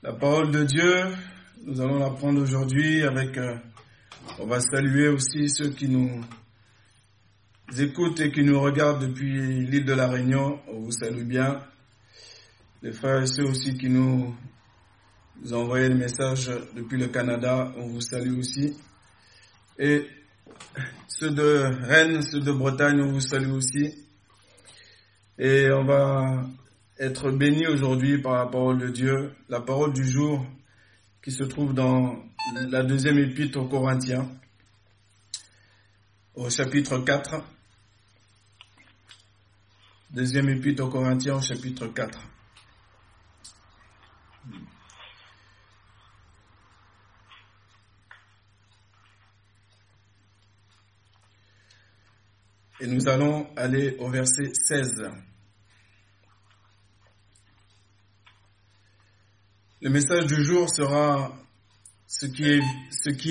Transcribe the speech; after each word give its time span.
La 0.00 0.12
parole 0.12 0.52
de 0.52 0.62
Dieu, 0.62 1.06
nous 1.64 1.80
allons 1.80 1.98
la 1.98 2.10
prendre 2.10 2.40
aujourd'hui 2.40 3.02
avec, 3.02 3.36
euh, 3.36 3.56
on 4.38 4.46
va 4.46 4.60
saluer 4.60 5.08
aussi 5.08 5.48
ceux 5.48 5.70
qui 5.70 5.88
nous 5.88 6.24
écoutent 7.76 8.20
et 8.20 8.30
qui 8.30 8.44
nous 8.44 8.60
regardent 8.60 9.00
depuis 9.08 9.66
l'île 9.66 9.84
de 9.84 9.92
la 9.94 10.06
Réunion. 10.06 10.60
On 10.68 10.78
vous 10.78 10.92
salue 10.92 11.24
bien. 11.24 11.64
Les 12.80 12.92
frères 12.92 13.22
et 13.22 13.26
ceux 13.26 13.42
aussi 13.42 13.76
qui 13.76 13.88
nous 13.88 14.36
envoient 15.50 15.80
des 15.80 15.92
messages 15.92 16.48
depuis 16.76 16.96
le 16.96 17.08
Canada, 17.08 17.72
on 17.76 17.88
vous 17.88 18.00
salue 18.00 18.38
aussi. 18.38 18.76
Et 19.80 20.06
ceux 21.08 21.32
de 21.32 21.72
Rennes, 21.88 22.22
ceux 22.22 22.40
de 22.40 22.52
Bretagne, 22.52 23.00
on 23.00 23.10
vous 23.10 23.20
salue 23.20 23.50
aussi. 23.50 23.96
Et 25.40 25.72
on 25.72 25.82
va 25.82 26.46
être 26.98 27.30
béni 27.30 27.66
aujourd'hui 27.66 28.18
par 28.18 28.34
la 28.34 28.46
parole 28.46 28.78
de 28.78 28.88
Dieu, 28.88 29.32
la 29.48 29.60
parole 29.60 29.92
du 29.92 30.04
jour 30.04 30.44
qui 31.22 31.30
se 31.30 31.44
trouve 31.44 31.72
dans 31.72 32.16
la 32.54 32.82
deuxième 32.82 33.18
épître 33.18 33.58
aux 33.60 33.68
Corinthiens, 33.68 34.28
au 36.34 36.50
chapitre 36.50 36.98
4. 36.98 37.44
Deuxième 40.10 40.48
épître 40.48 40.84
aux 40.84 40.88
Corinthiens 40.88 41.36
au 41.36 41.40
chapitre 41.40 41.86
4. 41.86 42.18
Et 52.80 52.86
nous 52.86 53.08
allons 53.08 53.48
aller 53.56 53.96
au 53.98 54.08
verset 54.08 54.52
16. 54.52 55.27
Le 59.80 59.90
message 59.90 60.26
du 60.26 60.42
jour 60.42 60.68
sera 60.68 61.32
ce 62.08 62.26
qui 62.26 62.42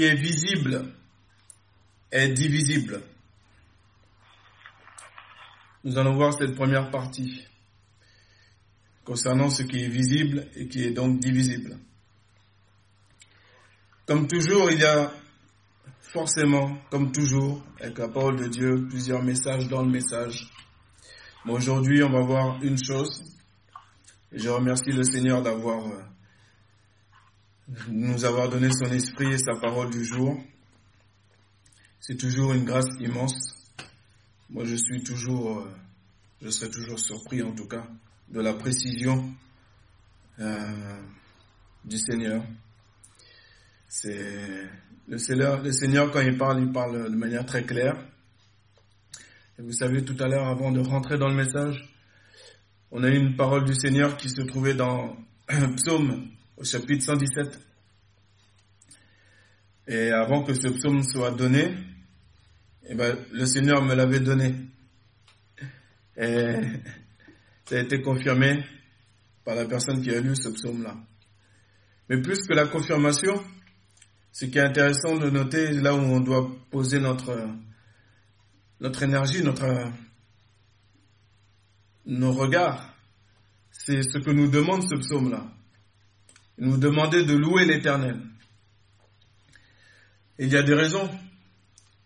est, 0.03 0.15
visible 0.15 0.93
est 2.09 2.29
divisible. 2.29 3.01
Nous 5.83 5.97
allons 5.97 6.15
voir 6.15 6.33
cette 6.33 6.55
première 6.55 6.89
partie 6.89 7.45
concernant 9.03 9.49
ce 9.49 9.63
qui 9.63 9.83
est 9.83 9.89
visible 9.89 10.47
et 10.55 10.69
qui 10.69 10.85
est 10.85 10.91
donc 10.91 11.19
divisible. 11.19 11.77
Comme 14.05 14.25
toujours, 14.27 14.71
il 14.71 14.79
y 14.79 14.85
a 14.85 15.11
forcément, 15.99 16.77
comme 16.89 17.11
toujours, 17.11 17.61
avec 17.81 17.97
la 17.97 18.07
parole 18.07 18.37
de 18.37 18.47
Dieu, 18.47 18.87
plusieurs 18.87 19.21
messages 19.21 19.67
dans 19.67 19.81
le 19.81 19.91
message. 19.91 20.49
Mais 21.43 21.51
aujourd'hui, 21.51 22.01
on 22.03 22.09
va 22.09 22.21
voir 22.21 22.63
une 22.63 22.81
chose. 22.81 23.21
Je 24.31 24.47
remercie 24.47 24.93
le 24.93 25.03
Seigneur 25.03 25.41
d'avoir 25.41 25.85
euh, 25.87 26.01
nous 27.89 28.25
avoir 28.25 28.49
donné 28.49 28.69
son 28.71 28.85
esprit 28.91 29.33
et 29.33 29.37
sa 29.37 29.55
parole 29.59 29.89
du 29.89 30.05
jour. 30.05 30.41
C'est 31.99 32.15
toujours 32.15 32.53
une 32.53 32.63
grâce 32.63 32.87
immense. 32.99 33.73
Moi, 34.49 34.63
je 34.63 34.75
suis 34.75 35.03
toujours, 35.03 35.59
euh, 35.59 35.71
je 36.41 36.49
serai 36.49 36.71
toujours 36.71 36.99
surpris 36.99 37.41
en 37.41 37.51
tout 37.51 37.67
cas 37.67 37.85
de 38.29 38.39
la 38.39 38.53
précision 38.53 39.33
euh, 40.39 41.01
du 41.83 41.97
Seigneur. 41.97 42.43
C'est 43.89 44.69
le 45.07 45.17
Seigneur, 45.17 46.11
quand 46.11 46.21
il 46.21 46.37
parle, 46.37 46.61
il 46.61 46.71
parle 46.71 47.09
de 47.09 47.15
manière 47.15 47.45
très 47.45 47.63
claire. 47.63 47.95
Et 49.59 49.61
vous 49.61 49.71
savez, 49.71 50.03
tout 50.03 50.15
à 50.21 50.27
l'heure, 50.27 50.47
avant 50.47 50.71
de 50.71 50.79
rentrer 50.79 51.17
dans 51.17 51.29
le 51.29 51.35
message, 51.35 51.93
on 52.91 53.03
a 53.03 53.09
eu 53.09 53.17
une 53.17 53.35
parole 53.35 53.65
du 53.65 53.73
Seigneur 53.73 54.15
qui 54.17 54.29
se 54.29 54.41
trouvait 54.41 54.75
dans 54.75 55.17
Psaume 55.77 56.29
au 56.57 56.63
chapitre 56.63 57.03
117. 57.03 57.59
Et 59.87 60.09
avant 60.09 60.43
que 60.43 60.53
ce 60.53 60.67
psaume 60.67 61.03
soit 61.03 61.31
donné, 61.31 61.73
eh 62.89 62.95
ben, 62.95 63.15
le 63.31 63.45
Seigneur 63.45 63.83
me 63.83 63.93
l'avait 63.93 64.19
donné. 64.19 64.55
Et 66.17 66.55
ça 67.65 67.75
a 67.75 67.79
été 67.79 68.01
confirmé 68.01 68.65
par 69.45 69.55
la 69.55 69.65
personne 69.65 70.01
qui 70.01 70.09
a 70.09 70.19
lu 70.19 70.35
ce 70.35 70.49
psaume-là. 70.49 70.97
Mais 72.09 72.21
plus 72.21 72.41
que 72.47 72.53
la 72.53 72.67
confirmation, 72.67 73.43
ce 74.31 74.45
qui 74.45 74.57
est 74.57 74.61
intéressant 74.61 75.15
de 75.15 75.29
noter, 75.29 75.71
là 75.73 75.93
où 75.93 75.99
on 75.99 76.19
doit 76.21 76.49
poser 76.71 76.99
notre, 76.99 77.49
notre 78.79 79.03
énergie, 79.03 79.43
notre, 79.43 79.91
nos 82.05 82.33
regards, 82.33 82.95
c'est 83.71 84.01
ce 84.01 84.17
que 84.17 84.31
nous 84.31 84.47
demande 84.47 84.83
ce 84.83 84.95
psaume-là 84.95 85.45
nous 86.57 86.77
demander 86.77 87.23
de 87.23 87.33
louer 87.35 87.65
l'Éternel. 87.65 88.19
Il 90.39 90.49
y 90.49 90.55
a 90.55 90.63
des 90.63 90.73
raisons, 90.73 91.09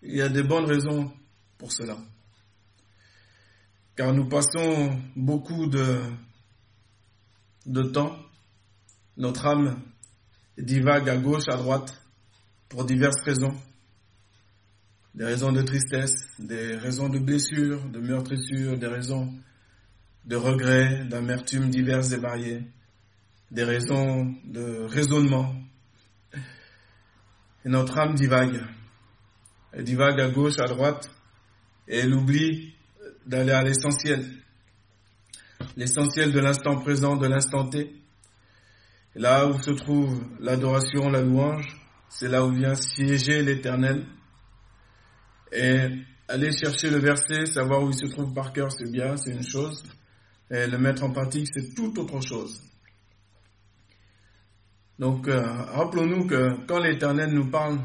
il 0.02 0.16
y 0.16 0.22
a 0.22 0.30
des 0.30 0.44
bonnes 0.44 0.66
raisons 0.66 1.12
pour 1.58 1.72
cela. 1.72 1.98
Car 3.96 4.14
nous 4.14 4.28
passons 4.28 5.00
beaucoup 5.16 5.68
de, 5.68 6.02
temps, 7.94 8.18
notre 9.18 9.46
âme 9.46 9.82
divague 10.58 11.10
à 11.10 11.18
gauche, 11.18 11.48
à 11.50 11.58
droite, 11.58 12.02
pour 12.70 12.86
diverses 12.86 13.22
raisons. 13.24 13.56
Des 15.14 15.26
raisons 15.26 15.52
de 15.52 15.62
tristesse, 15.62 16.14
des 16.40 16.76
raisons 16.78 17.10
de 17.10 17.20
blessures, 17.20 17.84
de 17.90 18.00
meurtrissures, 18.00 18.78
des 18.78 18.88
raisons 18.88 19.34
de 20.24 20.36
regrets, 20.38 21.06
d'amertume 21.06 21.70
diverses 21.70 22.12
et 22.12 22.18
variées 22.18 22.64
des 23.52 23.64
raisons 23.64 24.34
de 24.46 24.86
raisonnement. 24.88 25.54
Et 27.66 27.70
notre 27.70 28.00
âme 28.00 28.16
divague. 28.16 28.62
Elle 29.74 29.84
divague 29.84 30.20
à 30.20 30.30
gauche, 30.30 30.60
à 30.60 30.66
droite, 30.66 31.12
et 31.88 32.00
elle 32.00 32.14
oublie 32.14 32.74
d'aller 33.26 33.52
à 33.52 33.62
l'essentiel. 33.62 34.26
L'essentiel 35.76 36.32
de 36.32 36.40
l'instant 36.40 36.78
présent, 36.78 37.18
de 37.18 37.28
l'instant 37.28 37.68
T. 37.68 37.94
là 39.16 39.46
où 39.46 39.62
se 39.62 39.72
trouve 39.72 40.22
l'adoration, 40.40 41.10
la 41.10 41.22
louange, 41.22 41.78
c'est 42.10 42.30
là 42.30 42.46
où 42.46 42.52
vient 42.52 42.76
siéger 42.76 43.44
l'éternel. 43.44 44.06
Et 45.52 45.90
aller 46.30 46.52
chercher 46.54 46.90
le 46.90 46.98
verset, 46.98 47.46
savoir 47.46 47.84
où 47.84 47.90
il 47.90 47.96
se 47.96 48.06
trouve 48.06 48.34
par 48.34 48.54
cœur, 48.54 48.72
c'est 48.72 48.90
bien, 48.90 49.18
c'est 49.18 49.32
une 49.32 49.44
chose. 49.44 49.84
Et 50.50 50.68
le 50.68 50.78
mettre 50.78 51.04
en 51.04 51.12
pratique, 51.12 51.48
c'est 51.54 51.76
tout 51.76 51.98
autre 52.00 52.22
chose. 52.22 52.71
Donc, 55.02 55.28
euh, 55.28 55.42
rappelons-nous 55.74 56.28
que 56.28 56.64
quand 56.68 56.78
l'Éternel 56.78 57.32
nous 57.34 57.50
parle, 57.50 57.80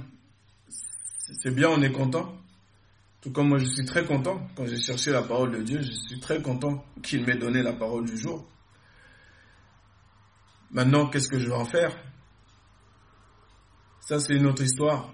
c'est 0.69 1.51
bien, 1.51 1.71
on 1.71 1.81
est 1.81 1.91
content. 1.91 2.37
Tout 3.23 3.33
comme 3.33 3.49
moi, 3.49 3.59
je 3.59 3.65
suis 3.65 3.87
très 3.87 4.05
content 4.05 4.47
quand 4.55 4.67
j'ai 4.67 4.77
cherché 4.77 5.13
la 5.13 5.23
parole 5.23 5.53
de 5.53 5.63
Dieu, 5.63 5.81
je 5.81 5.93
suis 5.93 6.21
très 6.21 6.43
content 6.43 6.85
qu'il 7.03 7.25
m'ait 7.25 7.39
donné 7.39 7.63
la 7.63 7.73
parole 7.73 8.05
du 8.05 8.19
jour. 8.19 8.47
Maintenant, 10.71 11.09
qu'est-ce 11.09 11.31
que 11.31 11.39
je 11.39 11.47
vais 11.47 11.55
en 11.55 11.65
faire? 11.65 11.97
Ça, 14.01 14.21
c'est 14.21 14.35
une 14.35 14.47
autre 14.47 14.63
histoire. 14.63 15.11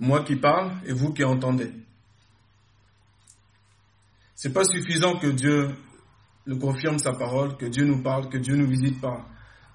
Moi 0.00 0.22
qui 0.22 0.36
parle 0.36 0.70
et 0.84 0.92
vous 0.92 1.14
qui 1.14 1.24
entendez. 1.24 1.72
C'est 4.34 4.52
pas 4.52 4.64
suffisant 4.64 5.18
que 5.18 5.28
Dieu 5.28 5.74
nous 6.44 6.58
confirme 6.58 6.98
sa 6.98 7.14
parole, 7.14 7.56
que 7.56 7.64
Dieu 7.64 7.86
nous 7.86 8.02
parle, 8.02 8.28
que 8.28 8.36
Dieu 8.36 8.54
nous 8.54 8.68
visite 8.68 9.00
par 9.00 9.24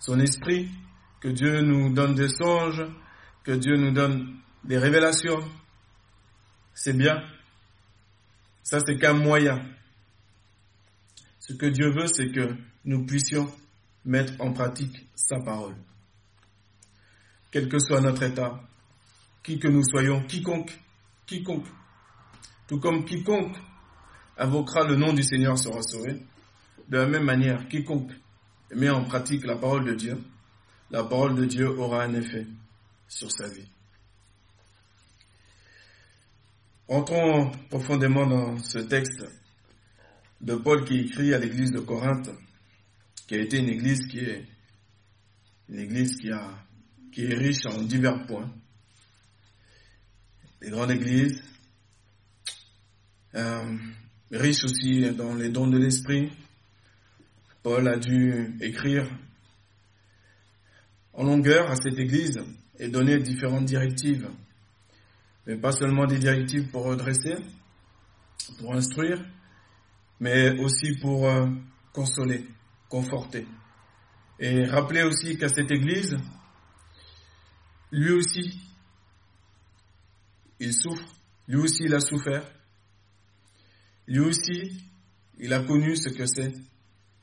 son 0.04 0.20
esprit, 0.20 0.70
que 1.22 1.30
Dieu 1.30 1.62
nous 1.62 1.94
donne 1.94 2.14
des 2.14 2.28
songes, 2.28 2.84
que 3.46 3.54
Dieu 3.54 3.78
nous 3.78 3.92
donne 3.92 4.36
des 4.66 4.78
révélations. 4.78 5.40
C'est 6.74 6.92
bien. 6.92 7.24
Ça, 8.64 8.80
c'est 8.86 8.98
qu'un 8.98 9.14
moyen. 9.14 9.66
Ce 11.40 11.54
que 11.54 11.68
Dieu 11.68 11.90
veut, 11.90 12.08
c'est 12.08 12.34
que 12.34 12.54
nous 12.84 13.06
puissions 13.06 13.50
mettre 14.04 14.34
en 14.42 14.52
pratique 14.52 15.08
sa 15.16 15.40
parole. 15.40 15.76
Quel 17.50 17.70
que 17.70 17.80
soit 17.80 18.02
notre 18.02 18.24
état, 18.24 18.62
qui 19.42 19.58
que 19.58 19.70
nous 19.70 19.86
soyons, 19.86 20.22
quiconque, 20.26 20.78
quiconque, 21.26 21.68
tout 22.68 22.82
comme 22.82 23.06
quiconque 23.06 23.56
invoquera 24.38 24.84
le 24.84 24.98
nom 24.98 25.14
du 25.14 25.24
Seigneur 25.24 25.58
sera 25.58 25.82
sauvé, 25.82 26.22
de 26.90 26.98
la 26.98 27.08
même 27.08 27.24
manière, 27.24 27.70
quiconque 27.70 28.12
met 28.76 28.90
en 28.90 29.04
pratique 29.04 29.46
la 29.46 29.56
parole 29.56 29.86
de 29.86 29.94
Dieu, 29.94 30.18
la 30.92 31.04
parole 31.04 31.36
de 31.36 31.46
Dieu 31.46 31.68
aura 31.68 32.04
un 32.04 32.14
effet 32.14 32.46
sur 33.08 33.32
sa 33.32 33.48
vie. 33.48 33.68
Entrons 36.88 37.52
profondément 37.70 38.28
dans 38.28 38.58
ce 38.60 38.80
texte 38.80 39.24
de 40.42 40.56
Paul 40.56 40.86
qui 40.86 41.00
écrit 41.00 41.34
à 41.34 41.40
l'église 41.40 41.72
de 41.72 41.80
Corinthe, 41.80 42.30
qui 43.28 43.36
a 43.36 43.40
été 43.40 43.58
une 43.58 43.70
église 43.70 44.06
qui 44.08 44.20
est 44.20 44.46
une 45.70 45.80
église 45.80 46.18
qui, 46.18 46.30
a, 46.30 46.52
qui 47.12 47.24
est 47.26 47.34
riche 47.34 47.66
en 47.66 47.82
divers 47.82 48.26
points. 48.26 48.52
Les 50.62 50.70
grandes 50.70 50.92
églises, 50.92 51.42
euh, 53.36 53.78
riches 54.32 54.64
aussi 54.66 55.10
dans 55.12 55.36
les 55.36 55.50
dons 55.50 55.68
de 55.68 55.78
l'esprit, 55.78 56.32
Paul 57.64 57.88
a 57.88 57.98
dû 57.98 58.58
écrire 58.60 59.10
en 61.14 61.24
longueur 61.24 61.72
à 61.72 61.78
cette 61.78 61.98
Église 61.98 62.44
et 62.78 62.90
donner 62.90 63.18
différentes 63.20 63.66
directives. 63.66 64.30
Mais 65.48 65.56
pas 65.56 65.72
seulement 65.72 66.06
des 66.06 66.20
directives 66.20 66.70
pour 66.72 66.84
redresser, 66.84 67.36
pour 68.60 68.74
instruire, 68.74 69.24
mais 70.20 70.60
aussi 70.60 70.98
pour 71.00 71.30
euh, 71.30 71.48
consoler, 71.94 72.46
conforter. 72.90 73.48
Et 74.40 74.66
rappeler 74.66 75.04
aussi 75.04 75.38
qu'à 75.38 75.48
cette 75.48 75.72
Église, 75.72 76.18
lui 77.94 78.12
aussi, 78.12 78.60
il 80.60 80.74
souffre, 80.74 81.08
lui 81.48 81.58
aussi 81.58 81.84
il 81.86 81.94
a 81.94 82.02
souffert, 82.02 82.44
lui 84.08 84.20
aussi 84.20 84.84
il 85.40 85.54
a 85.54 85.64
connu 85.64 85.96
ce 85.96 86.10
que 86.10 86.26
c'est 86.26 86.54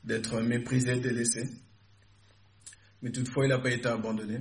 d'être 0.04 0.40
méprisé, 0.40 0.98
délaissé, 0.98 1.48
mais 3.02 3.10
toutefois 3.10 3.46
il 3.46 3.48
n'a 3.48 3.58
pas 3.58 3.70
été 3.70 3.88
abandonné. 3.88 4.40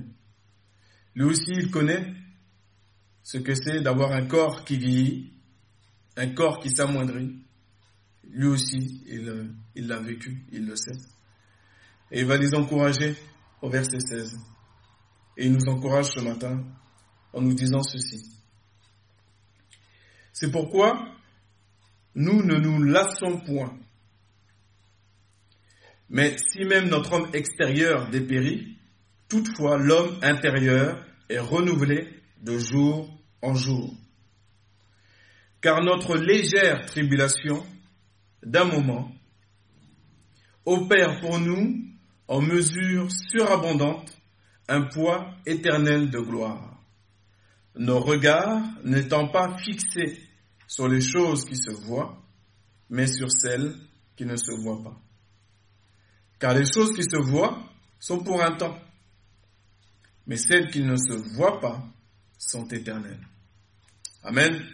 Lui 1.14 1.24
aussi 1.24 1.50
il 1.50 1.70
connaît 1.70 2.14
ce 3.22 3.38
que 3.38 3.54
c'est 3.54 3.80
d'avoir 3.80 4.12
un 4.12 4.26
corps 4.26 4.64
qui 4.64 4.76
vieillit, 4.76 5.32
un 6.16 6.28
corps 6.28 6.60
qui 6.60 6.70
s'amoindrit. 6.70 7.42
Lui 8.24 8.46
aussi 8.46 9.02
il 9.06 9.86
l'a 9.86 9.98
vécu, 10.00 10.44
il 10.52 10.66
le 10.66 10.76
sait. 10.76 10.98
Et 12.10 12.20
il 12.20 12.26
va 12.26 12.36
les 12.36 12.54
encourager 12.54 13.16
au 13.62 13.70
verset 13.70 14.00
16. 14.00 14.38
Et 15.36 15.46
il 15.46 15.52
nous 15.52 15.68
encourage 15.68 16.06
ce 16.06 16.20
matin 16.20 16.64
en 17.32 17.40
nous 17.40 17.54
disant 17.54 17.82
ceci. 17.82 18.36
C'est 20.32 20.50
pourquoi 20.50 21.14
nous 22.14 22.42
ne 22.42 22.56
nous 22.56 22.82
lassons 22.82 23.40
point. 23.40 23.78
Mais 26.10 26.36
si 26.50 26.64
même 26.64 26.88
notre 26.88 27.12
homme 27.12 27.30
extérieur 27.32 28.10
dépérit, 28.10 28.76
toutefois 29.28 29.78
l'homme 29.78 30.18
intérieur 30.22 31.06
est 31.28 31.38
renouvelé 31.38 32.08
de 32.42 32.58
jour 32.58 33.08
en 33.40 33.54
jour. 33.54 33.94
Car 35.60 35.82
notre 35.82 36.16
légère 36.16 36.84
tribulation 36.86 37.64
d'un 38.42 38.64
moment 38.64 39.12
opère 40.66 41.20
pour 41.20 41.38
nous 41.38 41.80
en 42.26 42.40
mesure 42.40 43.08
surabondante 43.30 44.10
un 44.68 44.82
poids 44.82 45.34
éternel 45.46 46.10
de 46.10 46.18
gloire. 46.18 46.82
Nos 47.76 48.00
regards 48.00 48.62
n'étant 48.84 49.28
pas 49.28 49.56
fixés 49.58 50.18
sur 50.66 50.88
les 50.88 51.00
choses 51.00 51.44
qui 51.44 51.56
se 51.56 51.70
voient, 51.70 52.20
mais 52.88 53.06
sur 53.06 53.30
celles 53.30 53.74
qui 54.16 54.24
ne 54.24 54.36
se 54.36 54.52
voient 54.60 54.82
pas. 54.82 55.00
Car 56.40 56.54
les 56.54 56.64
choses 56.64 56.96
qui 56.96 57.02
se 57.02 57.18
voient 57.18 57.62
sont 58.00 58.24
pour 58.24 58.42
un 58.42 58.52
temps, 58.52 58.78
mais 60.26 60.38
celles 60.38 60.70
qui 60.70 60.80
ne 60.82 60.96
se 60.96 61.12
voient 61.36 61.60
pas 61.60 61.84
sont 62.38 62.66
éternelles. 62.68 63.20
Amen. 64.24 64.66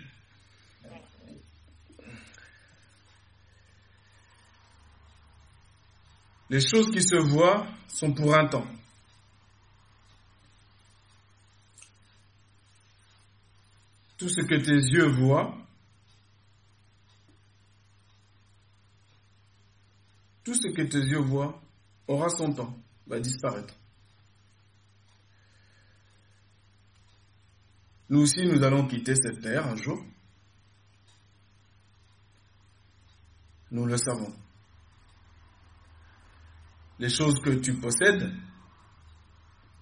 Les 6.49 6.61
choses 6.61 6.93
qui 6.93 7.03
se 7.03 7.17
voient 7.17 7.67
sont 7.89 8.13
pour 8.13 8.33
un 8.37 8.47
temps. 8.47 8.67
Tout 14.17 14.29
ce 14.29 14.43
que 14.43 14.55
tes 14.55 14.71
yeux 14.71 15.09
voient, 15.09 15.66
tout 20.47 20.55
ce 20.55 20.69
que 20.69 20.83
tes 20.83 21.01
yeux 21.01 21.19
voient 21.19 21.61
aura 22.07 22.29
son 22.29 22.53
temps, 22.53 22.73
va 23.09 23.19
disparaître. 23.19 23.75
Nous 28.09 28.21
aussi, 28.21 28.47
nous 28.47 28.63
allons 28.63 28.87
quitter 28.87 29.17
cette 29.17 29.41
terre 29.41 29.67
un 29.67 29.75
jour. 29.75 30.01
Nous 33.73 33.87
le 33.87 33.97
savons 33.97 34.33
les 37.01 37.11
choses 37.11 37.41
que 37.41 37.51
tu 37.51 37.75
possèdes 37.75 38.33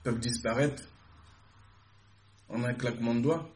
peuvent 0.02 0.18
disparaître 0.18 0.82
en 2.48 2.64
un 2.64 2.72
claquement 2.72 3.14
de 3.14 3.20
doigts. 3.20 3.50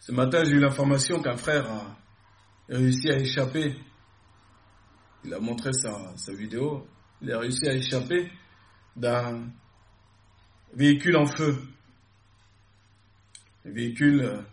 Ce 0.00 0.12
matin, 0.12 0.44
j'ai 0.44 0.52
eu 0.52 0.60
l'information 0.60 1.20
qu'un 1.20 1.36
frère 1.36 1.70
a 1.70 2.05
réussi 2.74 3.10
à 3.10 3.18
échapper. 3.18 3.74
Il 5.24 5.34
a 5.34 5.40
montré 5.40 5.70
sa, 5.72 6.14
vidéo. 6.32 6.86
Il 7.22 7.32
a 7.32 7.38
réussi 7.38 7.66
à 7.68 7.74
échapper 7.74 8.30
d'un 8.94 9.50
véhicule 10.74 11.16
en 11.16 11.26
feu. 11.26 11.56
Un 13.64 13.70
véhicule 13.70 14.44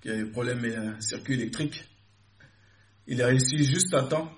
qui 0.00 0.10
a 0.10 0.16
des 0.16 0.30
problèmes 0.30 0.58
avec 0.58 0.76
un 0.76 1.00
circuit 1.00 1.34
électrique. 1.34 1.84
Il 3.06 3.22
a 3.22 3.26
réussi 3.26 3.64
juste 3.64 3.94
à 3.94 4.04
temps 4.04 4.32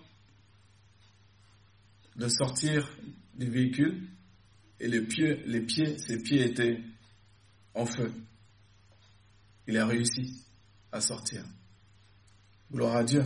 de 2.17 2.29
sortir 2.29 2.89
du 3.35 3.51
véhicule 3.51 4.09
et 4.79 4.89
les 4.89 5.01
pieds, 5.03 5.99
ses 5.99 6.23
pieds 6.23 6.45
étaient 6.45 6.81
en 7.75 7.87
feu. 7.87 8.13
Il 9.67 9.77
a 9.77 9.87
réussi 9.87 10.45
à 10.93 11.01
sortir. 11.01 11.45
Gloire 12.73 12.97
à 12.97 13.05
Dieu. 13.05 13.25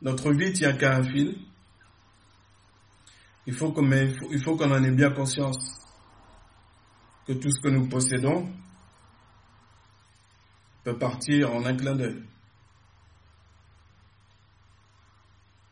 Notre 0.00 0.32
vie 0.32 0.52
tient 0.52 0.76
qu'à 0.76 0.96
un 0.96 1.02
fil. 1.02 1.36
Il 3.46 3.54
faut 3.54 3.72
qu'on 3.72 4.70
en 4.70 4.84
ait 4.84 4.90
bien 4.92 5.10
conscience 5.10 5.78
que 7.26 7.32
tout 7.32 7.50
ce 7.50 7.60
que 7.60 7.68
nous 7.68 7.88
possédons 7.88 8.48
peut 10.84 10.96
partir 10.96 11.52
en 11.52 11.64
un 11.66 11.76
clin 11.76 11.96
d'œil. 11.96 12.22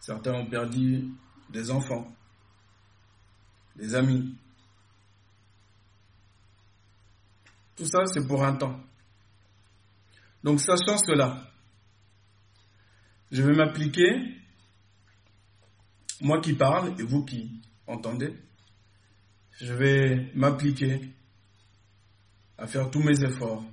Certains 0.00 0.34
ont 0.34 0.46
perdu 0.46 1.08
des 1.50 1.70
enfants, 1.70 2.06
des 3.76 3.94
amis. 3.94 4.36
Tout 7.76 7.86
ça, 7.86 8.06
c'est 8.06 8.26
pour 8.26 8.42
un 8.42 8.56
temps. 8.56 8.80
Donc, 10.42 10.60
sachant 10.60 10.96
cela, 10.98 11.46
je 13.30 13.42
vais 13.42 13.54
m'appliquer, 13.54 14.08
moi 16.20 16.40
qui 16.40 16.54
parle 16.54 16.98
et 16.98 17.02
vous 17.02 17.24
qui 17.24 17.60
entendez, 17.86 18.34
je 19.60 19.72
vais 19.72 20.30
m'appliquer 20.34 21.00
à 22.58 22.66
faire 22.66 22.90
tous 22.90 23.02
mes 23.02 23.22
efforts 23.22 23.64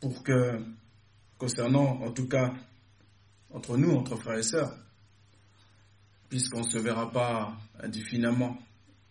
pour 0.00 0.22
que, 0.22 0.64
concernant 1.38 2.00
en 2.02 2.12
tout 2.12 2.28
cas 2.28 2.54
entre 3.50 3.76
nous, 3.76 3.90
entre 3.92 4.16
frères 4.16 4.38
et 4.38 4.42
sœurs, 4.42 4.76
puisqu'on 6.28 6.60
ne 6.60 6.68
se 6.68 6.78
verra 6.78 7.10
pas 7.10 7.56
indéfiniment 7.80 8.58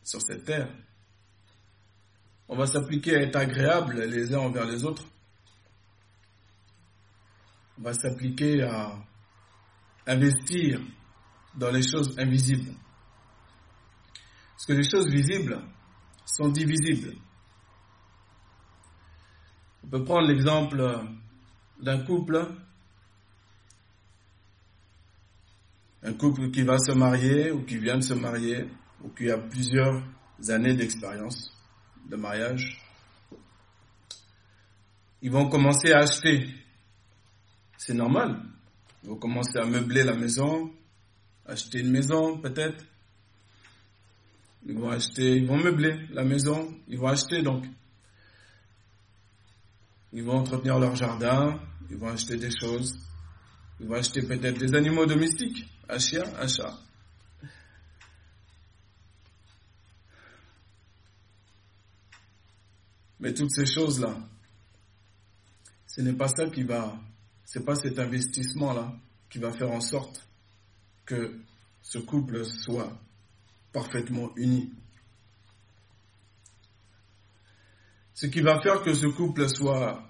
sur 0.03 0.21
cette 0.21 0.45
terre. 0.45 0.69
On 2.47 2.55
va 2.55 2.67
s'appliquer 2.67 3.15
à 3.15 3.21
être 3.21 3.35
agréable 3.35 4.03
les 4.03 4.33
uns 4.33 4.39
envers 4.39 4.65
les 4.65 4.83
autres. 4.83 5.05
On 7.79 7.81
va 7.81 7.93
s'appliquer 7.93 8.61
à 8.63 8.95
investir 10.05 10.79
dans 11.55 11.71
les 11.71 11.81
choses 11.81 12.17
invisibles. 12.19 12.71
Parce 14.51 14.65
que 14.67 14.73
les 14.73 14.87
choses 14.89 15.09
visibles 15.11 15.59
sont 16.25 16.49
divisibles. 16.49 17.15
On 19.83 19.87
peut 19.87 20.03
prendre 20.03 20.27
l'exemple 20.27 21.03
d'un 21.81 22.03
couple 22.05 22.47
un 26.03 26.13
couple 26.13 26.51
qui 26.51 26.61
va 26.61 26.77
se 26.77 26.91
marier 26.91 27.51
ou 27.51 27.63
qui 27.63 27.77
vient 27.79 27.97
de 27.97 28.03
se 28.03 28.13
marier 28.13 28.67
ou 29.03 29.09
qui 29.09 29.29
a 29.31 29.39
plusieurs 29.39 30.03
années 30.49 30.75
d'expérience 30.75 31.54
de 32.09 32.15
mariage, 32.15 32.81
ils 35.21 35.31
vont 35.31 35.49
commencer 35.49 35.91
à 35.91 35.99
acheter. 35.99 36.47
C'est 37.77 37.93
normal. 37.93 38.41
Ils 39.03 39.09
vont 39.09 39.17
commencer 39.17 39.57
à 39.57 39.65
meubler 39.65 40.03
la 40.03 40.15
maison, 40.15 40.71
acheter 41.45 41.79
une 41.79 41.91
maison 41.91 42.37
peut-être. 42.37 42.83
Ils 44.67 44.77
vont 44.77 44.89
acheter, 44.89 45.37
ils 45.37 45.45
vont 45.45 45.57
meubler 45.57 46.07
la 46.11 46.23
maison, 46.23 46.73
ils 46.87 46.97
vont 46.97 47.07
acheter 47.07 47.41
donc. 47.41 47.65
Ils 50.13 50.23
vont 50.23 50.37
entretenir 50.37 50.79
leur 50.79 50.95
jardin, 50.95 51.59
ils 51.89 51.97
vont 51.97 52.07
acheter 52.07 52.37
des 52.37 52.49
choses, 52.49 52.93
ils 53.79 53.87
vont 53.87 53.95
acheter 53.95 54.21
peut-être 54.21 54.57
des 54.57 54.73
animaux 54.73 55.05
domestiques 55.05 55.67
un 55.89 55.99
chien, 55.99 56.23
un 56.39 56.47
chat. 56.47 56.73
Mais 63.19 63.33
toutes 63.33 63.51
ces 63.51 63.65
choses-là, 63.65 64.17
ce 65.87 66.01
n'est 66.01 66.13
pas 66.13 66.27
ça 66.27 66.49
qui 66.49 66.63
va 66.63 66.97
c'est 67.45 67.63
pas 67.63 67.75
cet 67.75 67.99
investissement-là 67.99 68.93
qui 69.29 69.37
va 69.37 69.51
faire 69.51 69.71
en 69.71 69.79
sorte 69.79 70.27
que 71.05 71.39
ce 71.81 71.99
couple 71.99 72.43
soit 72.43 72.91
parfaitement 73.71 74.31
uni. 74.35 74.73
Ce 78.15 78.25
qui 78.25 78.41
va 78.41 78.59
faire 78.61 78.81
que 78.81 78.93
ce 78.93 79.05
couple 79.05 79.47
soit 79.47 80.09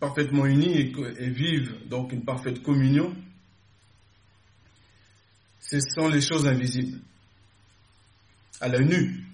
parfaitement 0.00 0.46
uni 0.46 0.80
et, 0.80 1.30
vive 1.30 1.86
donc 1.88 2.12
une 2.12 2.24
parfaite 2.24 2.62
communion, 2.62 3.14
ce 5.60 5.78
sont 5.80 6.08
les 6.08 6.20
choses 6.20 6.46
invisibles, 6.46 7.00
à 8.60 8.68
l'œil 8.68 8.86
nu, 8.86 9.24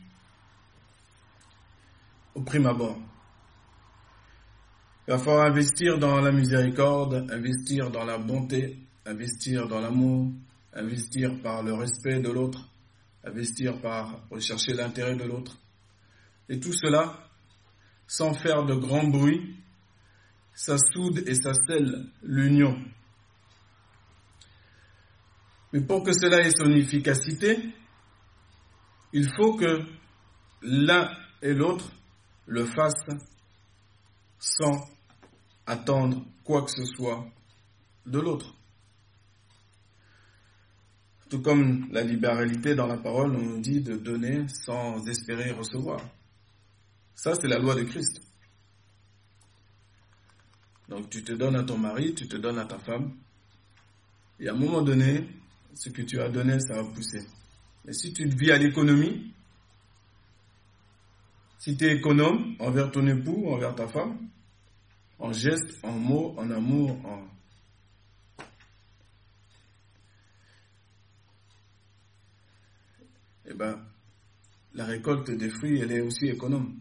au 2.35 2.43
prime 2.43 2.67
abord. 2.67 3.08
Il 5.09 5.13
va 5.13 5.19
falloir 5.21 5.47
investir 5.47 5.99
dans 5.99 6.21
la 6.21 6.31
miséricorde, 6.31 7.31
investir 7.31 7.91
dans 7.91 8.05
la 8.05 8.19
bonté, 8.19 8.77
investir 9.07 9.67
dans 9.67 9.81
l'amour, 9.81 10.31
investir 10.75 11.41
par 11.41 11.63
le 11.63 11.73
respect 11.73 12.21
de 12.21 12.29
l'autre, 12.29 12.69
investir 13.25 13.81
par 13.81 14.21
rechercher 14.31 14.75
l'intérêt 14.75 15.17
de 15.17 15.25
l'autre. 15.25 15.57
Et 16.51 16.61
tout 16.61 16.75
cela, 16.75 17.27
sans 18.07 18.35
faire 18.35 18.67
de 18.67 18.75
grand 18.75 19.09
bruit, 19.09 19.57
ça 20.53 20.77
soude 20.77 21.23
et 21.27 21.35
ça 21.37 21.55
scelle 21.55 22.05
l'union. 22.23 22.79
Mais 25.73 25.81
pour 25.81 26.03
que 26.03 26.13
cela 26.13 26.43
ait 26.43 26.53
son 26.55 26.71
efficacité, 26.73 27.59
il 29.15 29.27
faut 29.35 29.57
que 29.57 29.87
l'un 30.61 31.11
et 31.41 31.55
l'autre 31.55 31.91
le 32.45 32.67
fassent 32.67 33.17
sans 34.39 34.98
attendre 35.69 36.25
quoi 36.45 36.63
que 36.63 36.71
ce 36.71 36.85
soit 36.85 37.27
de 38.07 38.19
l'autre. 38.19 38.55
Tout 41.29 41.43
comme 41.43 41.89
la 41.93 42.03
libéralité 42.03 42.75
dans 42.75 42.87
la 42.87 42.97
parole, 42.97 43.37
on 43.37 43.43
nous 43.43 43.61
dit 43.61 43.83
de 43.83 43.97
donner 43.97 44.49
sans 44.49 45.07
espérer 45.07 45.53
recevoir. 45.53 46.01
Ça, 47.15 47.35
c'est 47.35 47.49
la 47.49 47.59
loi 47.59 47.75
de 47.75 47.83
Christ. 47.83 48.23
Donc 50.89 51.11
tu 51.11 51.23
te 51.23 51.33
donnes 51.33 51.57
à 51.57 51.65
ton 51.65 51.77
mari, 51.77 52.15
tu 52.15 52.27
te 52.27 52.37
donnes 52.37 52.59
à 52.59 52.65
ta 52.65 52.79
femme, 52.79 53.13
et 54.41 54.49
à 54.49 54.53
un 54.53 54.57
moment 54.57 54.81
donné, 54.81 55.29
ce 55.75 55.91
que 55.91 56.01
tu 56.01 56.19
as 56.19 56.31
donné, 56.31 56.61
ça 56.61 56.81
va 56.81 56.85
pousser. 56.85 57.27
Mais 57.85 57.93
si 57.93 58.15
tu 58.15 58.27
vis 58.27 58.53
à 58.53 58.57
l'économie, 58.57 59.35
si 61.59 61.77
tu 61.77 61.85
es 61.85 61.97
économe 61.97 62.57
envers 62.59 62.91
ton 62.91 63.07
époux, 63.07 63.51
envers 63.51 63.75
ta 63.75 63.87
femme, 63.87 64.17
en 65.19 65.33
gestes, 65.33 65.83
en 65.83 65.93
mots, 65.93 66.35
en 66.39 66.51
amour, 66.51 66.91
en... 67.05 67.29
Eh 73.47 73.55
bien, 73.55 73.83
la 74.75 74.85
récolte 74.85 75.31
des 75.31 75.49
fruits, 75.49 75.81
elle 75.81 75.93
est 75.93 76.01
aussi 76.01 76.27
économe. 76.27 76.81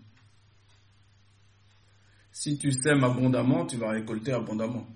Si 2.31 2.57
tu 2.57 2.71
sèmes 2.71 3.03
abondamment, 3.03 3.65
tu 3.65 3.77
vas 3.77 3.91
récolter 3.91 4.33
abondamment. 4.33 4.87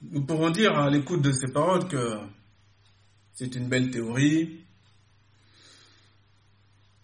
Nous 0.00 0.24
pourrons 0.24 0.50
dire 0.50 0.76
à 0.76 0.88
l'écoute 0.90 1.22
de 1.22 1.32
ces 1.32 1.52
paroles 1.52 1.86
que 1.88 2.18
c'est 3.34 3.54
une 3.54 3.68
belle 3.68 3.90
théorie, 3.90 4.64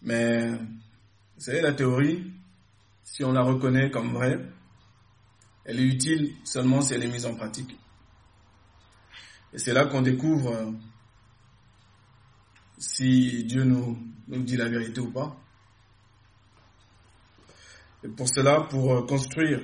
mais 0.02 0.50
vous 0.52 1.40
savez, 1.40 1.60
la 1.60 1.72
théorie, 1.72 2.32
si 3.10 3.24
on 3.24 3.32
la 3.32 3.42
reconnaît 3.42 3.90
comme 3.90 4.12
vraie, 4.12 4.38
elle 5.64 5.80
est 5.80 5.84
utile 5.84 6.36
seulement 6.44 6.82
si 6.82 6.92
elle 6.94 7.02
est 7.02 7.10
mise 7.10 7.24
en 7.24 7.34
pratique. 7.34 7.74
Et 9.52 9.58
c'est 9.58 9.72
là 9.72 9.86
qu'on 9.86 10.02
découvre 10.02 10.52
euh, 10.52 10.70
si 12.76 13.44
Dieu 13.44 13.64
nous, 13.64 13.98
nous 14.28 14.42
dit 14.42 14.56
la 14.56 14.68
vérité 14.68 15.00
ou 15.00 15.10
pas. 15.10 15.34
Et 18.04 18.08
pour 18.08 18.28
cela, 18.28 18.60
pour 18.68 18.92
euh, 18.92 19.06
construire 19.06 19.62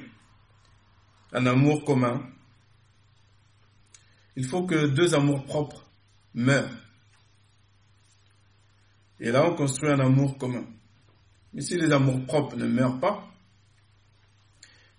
un 1.32 1.44
amour 1.46 1.84
commun, 1.84 2.26
il 4.36 4.46
faut 4.46 4.64
que 4.64 4.86
deux 4.86 5.14
amours 5.14 5.44
propres 5.44 5.84
meurent. 6.32 6.74
Et 9.20 9.30
là, 9.30 9.46
on 9.46 9.54
construit 9.54 9.90
un 9.90 10.00
amour 10.00 10.38
commun. 10.38 10.64
Mais 11.52 11.60
si 11.60 11.76
les 11.76 11.92
amours 11.92 12.24
propres 12.24 12.56
ne 12.56 12.66
meurent 12.66 12.98
pas, 12.98 13.30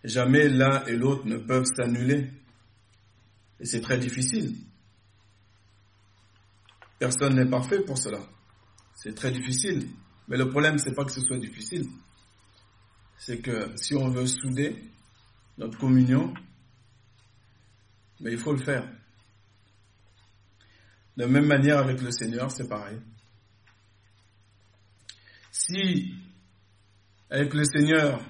jamais 0.07 0.49
l'un 0.49 0.85
et 0.85 0.95
l'autre 0.95 1.25
ne 1.25 1.37
peuvent 1.37 1.65
s'annuler. 1.75 2.29
Et 3.59 3.65
c'est 3.65 3.81
très 3.81 3.97
difficile. 3.97 4.55
Personne 6.99 7.35
n'est 7.35 7.49
parfait 7.49 7.81
pour 7.81 7.97
cela. 7.97 8.19
C'est 8.95 9.15
très 9.15 9.31
difficile. 9.31 9.89
Mais 10.27 10.37
le 10.37 10.49
problème, 10.49 10.77
c'est 10.77 10.93
pas 10.93 11.05
que 11.05 11.11
ce 11.11 11.21
soit 11.21 11.37
difficile. 11.37 11.87
C'est 13.17 13.39
que 13.39 13.75
si 13.75 13.95
on 13.95 14.09
veut 14.09 14.27
souder 14.27 14.75
notre 15.57 15.77
communion, 15.77 16.33
mais 18.19 18.31
il 18.31 18.37
faut 18.37 18.53
le 18.53 18.63
faire. 18.63 18.87
De 21.17 21.25
même 21.25 21.45
manière 21.45 21.79
avec 21.79 22.01
le 22.01 22.11
Seigneur, 22.11 22.51
c'est 22.51 22.67
pareil. 22.67 22.99
Si 25.51 26.13
avec 27.29 27.53
le 27.53 27.63
Seigneur, 27.63 28.21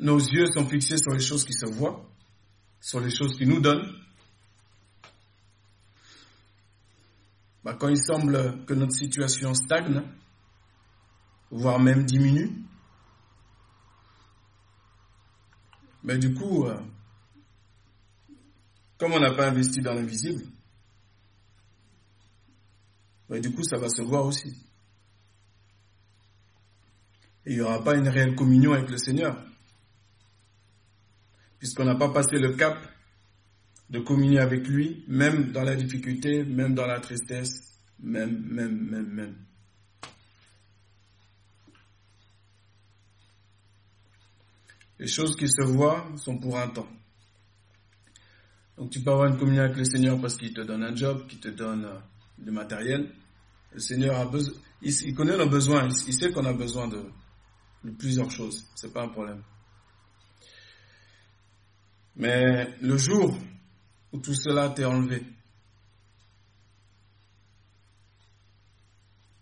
nos 0.00 0.18
yeux 0.18 0.46
sont 0.54 0.66
fixés 0.66 0.98
sur 0.98 1.12
les 1.12 1.20
choses 1.20 1.44
qui 1.44 1.52
se 1.52 1.66
voient, 1.66 2.08
sur 2.80 3.00
les 3.00 3.10
choses 3.10 3.36
qui 3.36 3.46
nous 3.46 3.60
donnent, 3.60 3.92
bah, 7.64 7.76
quand 7.78 7.88
il 7.88 7.98
semble 7.98 8.64
que 8.64 8.74
notre 8.74 8.94
situation 8.94 9.54
stagne, 9.54 10.02
voire 11.50 11.80
même 11.80 12.04
diminue, 12.04 12.52
mais 16.04 16.18
du 16.18 16.32
coup, 16.32 16.66
euh, 16.66 16.78
comme 18.98 19.12
on 19.12 19.20
n'a 19.20 19.34
pas 19.34 19.48
investi 19.48 19.80
dans 19.80 19.94
l'invisible, 19.94 20.44
mais 23.28 23.40
du 23.40 23.52
coup, 23.52 23.62
ça 23.62 23.76
va 23.76 23.88
se 23.88 24.00
voir 24.00 24.24
aussi. 24.24 24.56
Et 27.44 27.52
il 27.52 27.56
n'y 27.56 27.60
aura 27.62 27.82
pas 27.82 27.94
une 27.96 28.08
réelle 28.08 28.34
communion 28.34 28.72
avec 28.72 28.88
le 28.88 28.98
Seigneur. 28.98 29.36
Puisqu'on 31.58 31.84
n'a 31.84 31.94
pas 31.96 32.10
passé 32.10 32.38
le 32.38 32.54
cap 32.54 32.78
de 33.90 33.98
communier 34.00 34.38
avec 34.38 34.66
lui, 34.68 35.04
même 35.08 35.52
dans 35.52 35.62
la 35.62 35.74
difficulté, 35.74 36.44
même 36.44 36.74
dans 36.74 36.86
la 36.86 37.00
tristesse, 37.00 37.78
même, 38.00 38.44
même, 38.46 38.88
même, 38.90 39.08
même. 39.08 39.36
Les 44.98 45.06
choses 45.06 45.36
qui 45.36 45.48
se 45.48 45.62
voient 45.62 46.06
sont 46.16 46.38
pour 46.38 46.58
un 46.58 46.68
temps. 46.68 46.88
Donc 48.76 48.90
tu 48.90 49.00
peux 49.00 49.10
avoir 49.10 49.28
une 49.28 49.38
communion 49.38 49.62
avec 49.62 49.76
le 49.76 49.84
Seigneur 49.84 50.20
parce 50.20 50.36
qu'il 50.36 50.52
te 50.52 50.60
donne 50.60 50.82
un 50.82 50.94
job, 50.94 51.26
qu'il 51.26 51.40
te 51.40 51.48
donne 51.48 51.84
euh, 51.84 51.98
du 52.38 52.50
matériel. 52.50 53.12
Le 53.72 53.80
Seigneur 53.80 54.16
a 54.16 54.26
besoin, 54.26 54.54
il, 54.82 55.14
connaît 55.14 55.36
nos 55.36 55.48
besoins, 55.48 55.88
il, 55.88 56.12
sait 56.14 56.30
qu'on 56.30 56.44
a 56.44 56.52
besoin 56.52 56.88
de, 56.88 57.04
de 57.84 57.90
plusieurs 57.90 58.30
choses. 58.30 58.66
C'est 58.74 58.92
pas 58.92 59.02
un 59.02 59.08
problème. 59.08 59.42
Mais 62.18 62.76
le 62.80 62.98
jour 62.98 63.38
où 64.12 64.18
tout 64.18 64.34
cela 64.34 64.70
t'est 64.70 64.84
enlevé, 64.84 65.22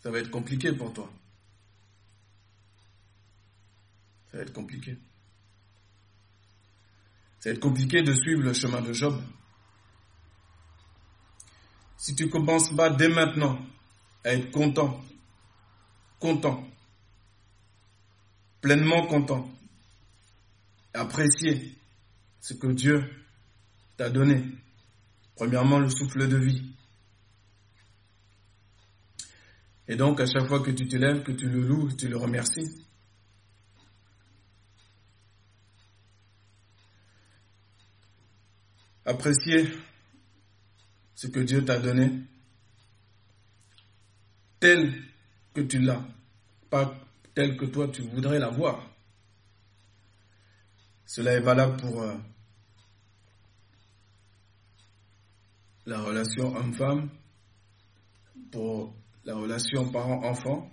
ça 0.00 0.10
va 0.10 0.18
être 0.18 0.30
compliqué 0.30 0.72
pour 0.72 0.92
toi. 0.92 1.10
Ça 4.30 4.36
va 4.36 4.42
être 4.42 4.52
compliqué. 4.52 4.98
Ça 7.40 7.48
va 7.48 7.54
être 7.54 7.62
compliqué 7.62 8.02
de 8.02 8.12
suivre 8.12 8.42
le 8.42 8.52
chemin 8.52 8.82
de 8.82 8.92
Job. 8.92 9.22
Si 11.96 12.14
tu 12.14 12.28
commences 12.28 12.74
pas 12.76 12.90
dès 12.90 13.08
maintenant 13.08 13.58
à 14.22 14.34
être 14.34 14.50
content, 14.50 15.02
content, 16.20 16.62
pleinement 18.60 19.06
content, 19.06 19.50
apprécier 20.92 21.74
ce 22.46 22.54
que 22.54 22.68
Dieu 22.68 23.02
t'a 23.96 24.08
donné. 24.08 24.40
Premièrement, 25.34 25.80
le 25.80 25.90
souffle 25.90 26.28
de 26.28 26.36
vie. 26.36 26.76
Et 29.88 29.96
donc, 29.96 30.20
à 30.20 30.26
chaque 30.26 30.46
fois 30.46 30.60
que 30.60 30.70
tu 30.70 30.86
te 30.86 30.94
lèves, 30.94 31.24
que 31.24 31.32
tu 31.32 31.48
le 31.48 31.60
loues, 31.60 31.90
tu 31.96 32.06
le 32.06 32.16
remercies. 32.16 32.86
Apprécier 39.04 39.68
ce 41.16 41.26
que 41.26 41.40
Dieu 41.40 41.64
t'a 41.64 41.80
donné 41.80 42.12
tel 44.60 45.02
que 45.52 45.62
tu 45.62 45.80
l'as, 45.80 46.06
pas 46.70 46.94
telle 47.34 47.56
que 47.56 47.64
toi 47.64 47.88
tu 47.88 48.02
voudrais 48.02 48.38
la 48.38 48.50
voir. 48.50 48.88
Cela 51.06 51.32
est 51.32 51.40
valable 51.40 51.76
pour 51.78 52.04
la 55.86 56.00
relation 56.00 56.54
homme-femme, 56.56 57.08
pour 58.50 58.92
la 59.24 59.36
relation 59.36 59.88
parent-enfant, 59.90 60.68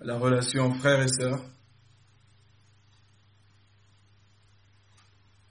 la 0.00 0.18
relation 0.18 0.72
frère 0.74 1.02
et 1.02 1.08
sœur. 1.08 1.44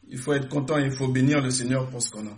Il 0.08 0.18
faut 0.18 0.34
être 0.34 0.50
content, 0.50 0.78
il 0.78 0.92
faut 0.92 1.08
bénir 1.10 1.42
le 1.42 1.52
Seigneur 1.52 1.88
pour 1.90 2.02
ce 2.02 2.10
qu'on 2.10 2.28
a. 2.28 2.38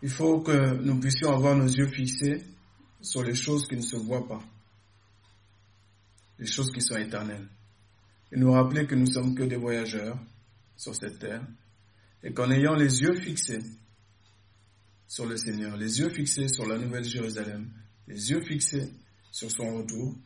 Il 0.00 0.10
faut 0.10 0.40
que 0.40 0.78
nous 0.82 0.98
puissions 0.98 1.30
avoir 1.30 1.54
nos 1.54 1.68
yeux 1.68 1.86
fixés 1.86 2.44
sur 3.02 3.22
les 3.22 3.34
choses 3.34 3.68
qui 3.68 3.76
ne 3.76 3.82
se 3.82 3.96
voient 3.96 4.26
pas, 4.26 4.40
les 6.38 6.46
choses 6.46 6.72
qui 6.72 6.80
sont 6.80 6.96
éternelles. 6.96 7.48
Et 8.32 8.38
nous 8.38 8.50
rappeler 8.50 8.86
que 8.86 8.94
nous 8.94 9.06
sommes 9.06 9.34
que 9.34 9.42
des 9.42 9.56
voyageurs 9.56 10.18
sur 10.76 10.94
cette 10.94 11.18
terre 11.18 11.46
et 12.22 12.32
qu'en 12.32 12.50
ayant 12.50 12.74
les 12.74 13.02
yeux 13.02 13.14
fixés 13.14 13.62
sur 15.06 15.26
le 15.26 15.36
Seigneur, 15.36 15.76
les 15.76 16.00
yeux 16.00 16.08
fixés 16.08 16.48
sur 16.48 16.66
la 16.66 16.78
Nouvelle 16.78 17.04
Jérusalem, 17.04 17.70
les 18.08 18.30
yeux 18.30 18.40
fixés 18.40 18.90
sur 19.30 19.50
son 19.50 19.76
retour, 19.76 20.16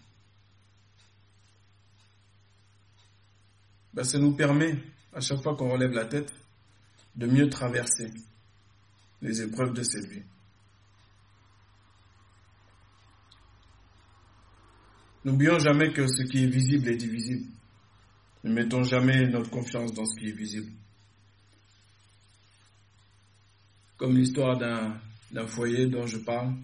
ben, 3.92 4.04
ça 4.04 4.18
nous 4.18 4.36
permet, 4.36 4.78
à 5.12 5.20
chaque 5.20 5.42
fois 5.42 5.56
qu'on 5.56 5.72
relève 5.72 5.92
la 5.92 6.04
tête, 6.04 6.32
de 7.16 7.26
mieux 7.26 7.48
traverser 7.48 8.12
les 9.22 9.42
épreuves 9.42 9.72
de 9.72 9.82
cette 9.82 10.06
vie. 10.06 10.22
N'oublions 15.24 15.58
jamais 15.58 15.92
que 15.92 16.06
ce 16.06 16.22
qui 16.22 16.44
est 16.44 16.46
visible 16.46 16.88
est 16.88 16.96
divisible. 16.96 17.50
Ne 18.46 18.52
mettons 18.52 18.84
jamais 18.84 19.26
notre 19.26 19.50
confiance 19.50 19.92
dans 19.92 20.06
ce 20.06 20.16
qui 20.20 20.28
est 20.28 20.32
visible. 20.32 20.70
Comme 23.96 24.16
l'histoire 24.16 24.56
d'un 24.56 25.46
foyer 25.48 25.86
dont 25.88 26.06
je 26.06 26.18
parle. 26.18 26.54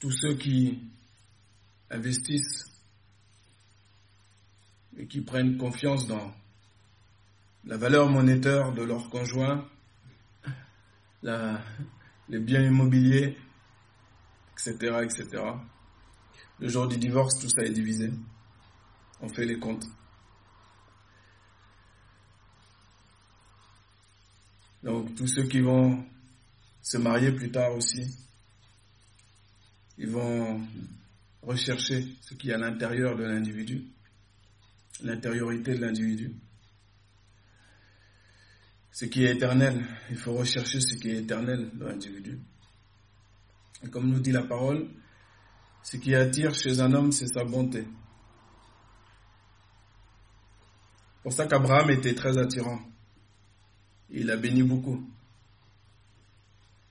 Tous 0.00 0.10
ceux 0.10 0.34
qui 0.34 0.80
investissent 1.88 2.64
et 4.98 5.06
qui 5.06 5.20
prennent 5.20 5.56
confiance 5.56 6.08
dans 6.08 6.34
la 7.66 7.76
valeur 7.76 8.10
monétaire 8.10 8.72
de 8.72 8.82
leur 8.82 9.08
conjoint, 9.08 9.68
les 11.22 12.40
biens 12.40 12.62
immobiliers, 12.62 13.38
etc., 14.54 14.74
etc. 15.04 15.44
Le 16.60 16.68
jour 16.68 16.86
du 16.86 16.98
divorce, 16.98 17.38
tout 17.40 17.48
ça 17.48 17.62
est 17.62 17.70
divisé. 17.70 18.12
On 19.20 19.28
fait 19.28 19.44
les 19.44 19.58
comptes. 19.58 19.86
Donc 24.82 25.14
tous 25.14 25.26
ceux 25.26 25.44
qui 25.44 25.60
vont 25.60 26.04
se 26.82 26.96
marier 26.98 27.32
plus 27.32 27.50
tard 27.50 27.74
aussi, 27.74 28.06
ils 29.98 30.08
vont 30.08 30.60
rechercher 31.42 32.06
ce 32.22 32.34
qui 32.34 32.50
est 32.50 32.54
à 32.54 32.58
l'intérieur 32.58 33.16
de 33.16 33.24
l'individu, 33.24 33.84
l'intériorité 35.02 35.74
de 35.74 35.80
l'individu 35.80 36.34
ce 39.00 39.06
qui 39.06 39.24
est 39.24 39.32
éternel. 39.36 39.82
Il 40.10 40.16
faut 40.16 40.34
rechercher 40.34 40.80
ce 40.80 40.94
qui 40.96 41.10
est 41.10 41.18
éternel 41.18 41.70
dans 41.74 41.86
l'individu. 41.86 42.38
Et 43.84 43.88
comme 43.88 44.10
nous 44.10 44.20
dit 44.20 44.32
la 44.32 44.42
parole, 44.42 44.88
ce 45.82 45.96
qui 45.96 46.14
attire 46.14 46.54
chez 46.54 46.80
un 46.80 46.92
homme, 46.92 47.12
c'est 47.12 47.26
sa 47.26 47.44
bonté. 47.44 47.86
Pour 51.22 51.32
ça 51.32 51.46
qu'Abraham 51.46 51.90
était 51.90 52.14
très 52.14 52.38
attirant. 52.38 52.80
Il 54.10 54.30
a 54.30 54.36
béni 54.36 54.62
beaucoup. 54.62 55.06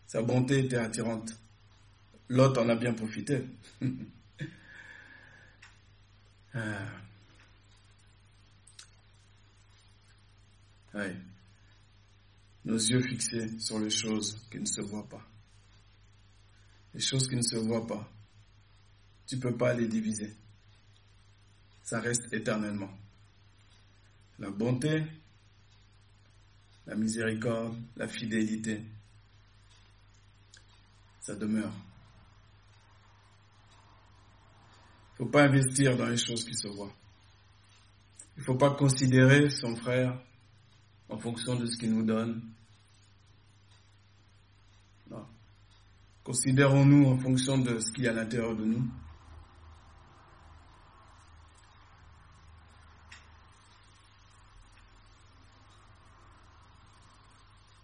Sa 0.08 0.22
bonté 0.22 0.60
était 0.66 0.78
attirante. 0.78 1.32
L'autre 2.30 2.62
en 2.62 2.70
a 2.70 2.76
bien 2.76 2.94
profité. 2.94 3.46
ah. 6.54 6.86
nos 12.66 12.78
yeux 12.78 13.02
fixés 13.02 13.60
sur 13.60 13.80
les 13.80 13.90
choses 13.90 14.38
qui 14.52 14.60
ne 14.60 14.66
se 14.66 14.82
voient 14.82 15.08
pas. 15.08 15.26
Les 16.94 17.00
choses 17.00 17.28
qui 17.28 17.36
ne 17.36 17.42
se 17.42 17.56
voient 17.58 17.86
pas, 17.86 18.10
tu 19.30 19.36
ne 19.36 19.42
peux 19.42 19.56
pas 19.56 19.76
les 19.76 19.88
diviser. 19.88 20.36
Ça 21.84 22.00
reste 22.00 22.34
éternellement. 22.34 22.90
La 24.40 24.50
bonté, 24.50 25.04
la 26.88 26.96
miséricorde, 26.96 27.78
la 27.96 28.08
fidélité, 28.08 28.82
ça 31.22 31.36
demeure. 31.36 31.72
Il 35.12 35.22
ne 35.22 35.26
faut 35.26 35.32
pas 35.32 35.44
investir 35.44 35.96
dans 35.96 36.08
les 36.08 36.18
choses 36.18 36.44
qui 36.44 36.56
se 36.56 36.68
voient. 36.68 36.94
Il 38.36 38.40
ne 38.40 38.46
faut 38.46 38.58
pas 38.58 38.72
considérer 38.72 39.52
son 39.52 39.76
frère 39.76 40.20
en 41.08 41.20
fonction 41.20 41.56
de 41.56 41.68
ce 41.68 41.78
qu'il 41.78 41.94
nous 41.94 42.06
donne. 42.06 42.42
Considérons-nous 46.24 47.06
en 47.06 47.18
fonction 47.18 47.60
de 47.60 47.80
ce 47.80 47.92
qu'il 47.92 48.06
y 48.06 48.08
a 48.08 48.12
à 48.12 48.14
l'intérieur 48.14 48.56
de 48.56 48.66
nous. 48.66 48.90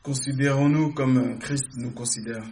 Considérons-nous 0.06 0.94
comme 0.94 1.40
Christ 1.40 1.66
nous 1.78 1.90
considère. 1.90 2.44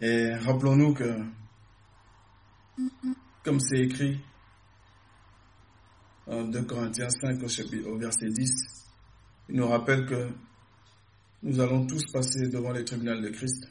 Et 0.00 0.32
rappelons-nous 0.36 0.94
que, 0.94 1.20
comme 3.42 3.60
c'est 3.60 3.80
écrit, 3.80 4.18
en 6.26 6.44
2 6.44 6.62
Corinthiens 6.62 7.10
5 7.10 7.42
au, 7.42 7.48
chapitre, 7.48 7.90
au 7.90 7.98
verset 7.98 8.30
10, 8.30 8.50
il 9.50 9.56
nous 9.56 9.68
rappelle 9.68 10.06
que 10.06 10.30
nous 11.42 11.60
allons 11.60 11.86
tous 11.86 12.10
passer 12.10 12.48
devant 12.48 12.72
les 12.72 12.86
tribunaux 12.86 13.20
de 13.20 13.28
Christ 13.28 13.68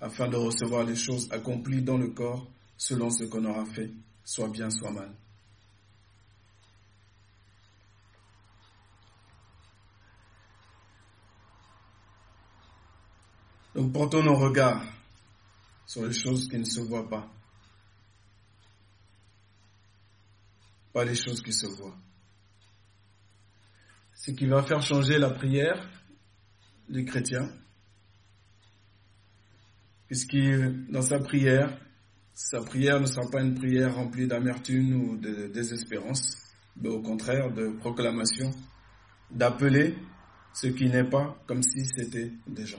afin 0.00 0.26
de 0.26 0.36
recevoir 0.36 0.84
les 0.84 0.96
choses 0.96 1.30
accomplies 1.30 1.82
dans 1.82 1.98
le 1.98 2.08
corps 2.08 2.50
selon 2.78 3.10
ce 3.10 3.24
qu'on 3.24 3.44
aura 3.44 3.66
fait, 3.66 3.90
soit 4.24 4.48
bien, 4.48 4.70
soit 4.70 4.90
mal. 4.90 5.10
Donc 13.74 13.92
portons 13.92 14.22
nos 14.22 14.36
regards 14.36 14.84
sur 15.86 16.06
les 16.06 16.12
choses 16.12 16.48
qui 16.48 16.58
ne 16.58 16.64
se 16.64 16.80
voient 16.80 17.08
pas. 17.08 17.30
pas 20.92 21.04
les 21.04 21.14
choses 21.14 21.42
qui 21.42 21.52
se 21.52 21.66
voient. 21.66 21.96
Ce 24.14 24.30
qui 24.32 24.46
va 24.46 24.62
faire 24.62 24.82
changer 24.82 25.18
la 25.18 25.30
prière 25.30 25.88
du 26.88 27.04
chrétien, 27.04 27.48
puisque 30.08 30.36
dans 30.90 31.02
sa 31.02 31.18
prière, 31.18 31.78
sa 32.34 32.60
prière 32.60 33.00
ne 33.00 33.06
sera 33.06 33.30
pas 33.30 33.42
une 33.42 33.54
prière 33.54 33.94
remplie 33.94 34.26
d'amertume 34.26 34.94
ou 34.94 35.16
de 35.16 35.46
désespérance, 35.46 36.36
mais 36.76 36.88
au 36.88 37.00
contraire 37.00 37.52
de 37.52 37.70
proclamation, 37.78 38.50
d'appeler 39.30 39.94
ce 40.52 40.66
qui 40.66 40.88
n'est 40.88 41.08
pas 41.08 41.40
comme 41.46 41.62
si 41.62 41.84
c'était 41.84 42.32
déjà. 42.46 42.78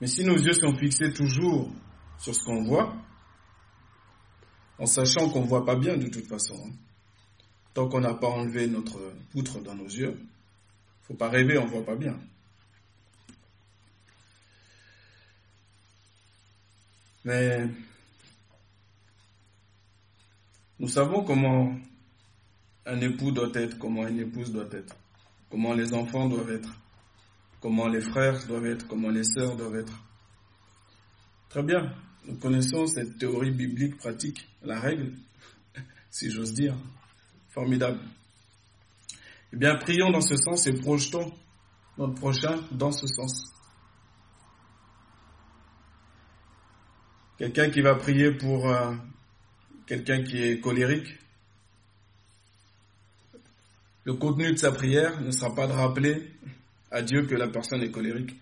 Mais 0.00 0.06
si 0.06 0.24
nos 0.24 0.36
yeux 0.36 0.52
sont 0.52 0.74
fixés 0.76 1.12
toujours 1.12 1.70
sur 2.18 2.34
ce 2.34 2.44
qu'on 2.44 2.64
voit, 2.64 2.94
en 4.78 4.86
sachant 4.86 5.30
qu'on 5.30 5.42
ne 5.42 5.46
voit 5.46 5.64
pas 5.64 5.76
bien 5.76 5.96
de 5.96 6.08
toute 6.08 6.26
façon, 6.26 6.56
hein, 6.66 6.72
tant 7.72 7.88
qu'on 7.88 8.00
n'a 8.00 8.14
pas 8.14 8.28
enlevé 8.28 8.66
notre 8.66 9.00
poutre 9.32 9.60
dans 9.60 9.74
nos 9.74 9.86
yeux, 9.86 10.16
il 10.18 10.22
ne 10.22 11.06
faut 11.06 11.14
pas 11.14 11.28
rêver, 11.28 11.56
on 11.58 11.64
ne 11.64 11.70
voit 11.70 11.84
pas 11.84 11.96
bien. 11.96 12.18
Mais 17.24 17.68
nous 20.78 20.88
savons 20.88 21.24
comment 21.24 21.74
un 22.84 23.00
époux 23.00 23.32
doit 23.32 23.50
être, 23.54 23.78
comment 23.78 24.06
une 24.06 24.20
épouse 24.20 24.52
doit 24.52 24.68
être, 24.72 24.94
comment 25.50 25.72
les 25.72 25.92
enfants 25.94 26.28
doivent 26.28 26.52
être 26.52 26.70
comment 27.66 27.88
les 27.88 28.00
frères 28.00 28.46
doivent 28.46 28.66
être, 28.66 28.86
comment 28.86 29.10
les 29.10 29.24
sœurs 29.24 29.56
doivent 29.56 29.74
être. 29.74 30.00
Très 31.48 31.64
bien, 31.64 31.92
nous 32.24 32.36
connaissons 32.36 32.86
cette 32.86 33.18
théorie 33.18 33.50
biblique 33.50 33.96
pratique, 33.96 34.46
la 34.62 34.78
règle, 34.78 35.14
si 36.12 36.30
j'ose 36.30 36.54
dire. 36.54 36.76
Formidable. 37.48 37.98
Eh 39.52 39.56
bien, 39.56 39.74
prions 39.74 40.12
dans 40.12 40.20
ce 40.20 40.36
sens 40.36 40.64
et 40.68 40.74
projetons 40.74 41.34
notre 41.98 42.14
prochain 42.14 42.60
dans 42.70 42.92
ce 42.92 43.08
sens. 43.08 43.52
Quelqu'un 47.36 47.70
qui 47.70 47.80
va 47.80 47.96
prier 47.96 48.30
pour 48.30 48.70
euh, 48.70 48.94
quelqu'un 49.88 50.22
qui 50.22 50.40
est 50.40 50.60
colérique, 50.60 51.18
le 54.04 54.14
contenu 54.14 54.52
de 54.52 54.56
sa 54.56 54.70
prière 54.70 55.20
ne 55.20 55.32
sera 55.32 55.52
pas 55.52 55.66
de 55.66 55.72
rappeler 55.72 56.30
à 56.90 57.02
Dieu 57.02 57.26
que 57.26 57.34
la 57.34 57.48
personne 57.48 57.82
est 57.82 57.90
colérique. 57.90 58.34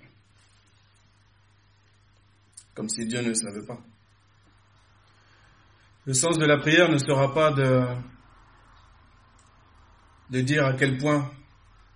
Comme 2.75 2.89
si 2.89 3.07
Dieu 3.07 3.21
ne 3.23 3.29
le 3.29 3.35
savait 3.35 3.65
pas. 3.67 3.81
Le 6.07 6.13
sens 6.13 6.39
de 6.39 6.45
la 6.45 6.59
prière 6.59 6.91
ne 6.91 6.99
sera 6.99 7.33
pas 7.33 7.53
de, 7.53 7.87
de 10.31 10.41
dire 10.41 10.67
à 10.67 10.75
quel 10.75 10.99
point 10.99 11.31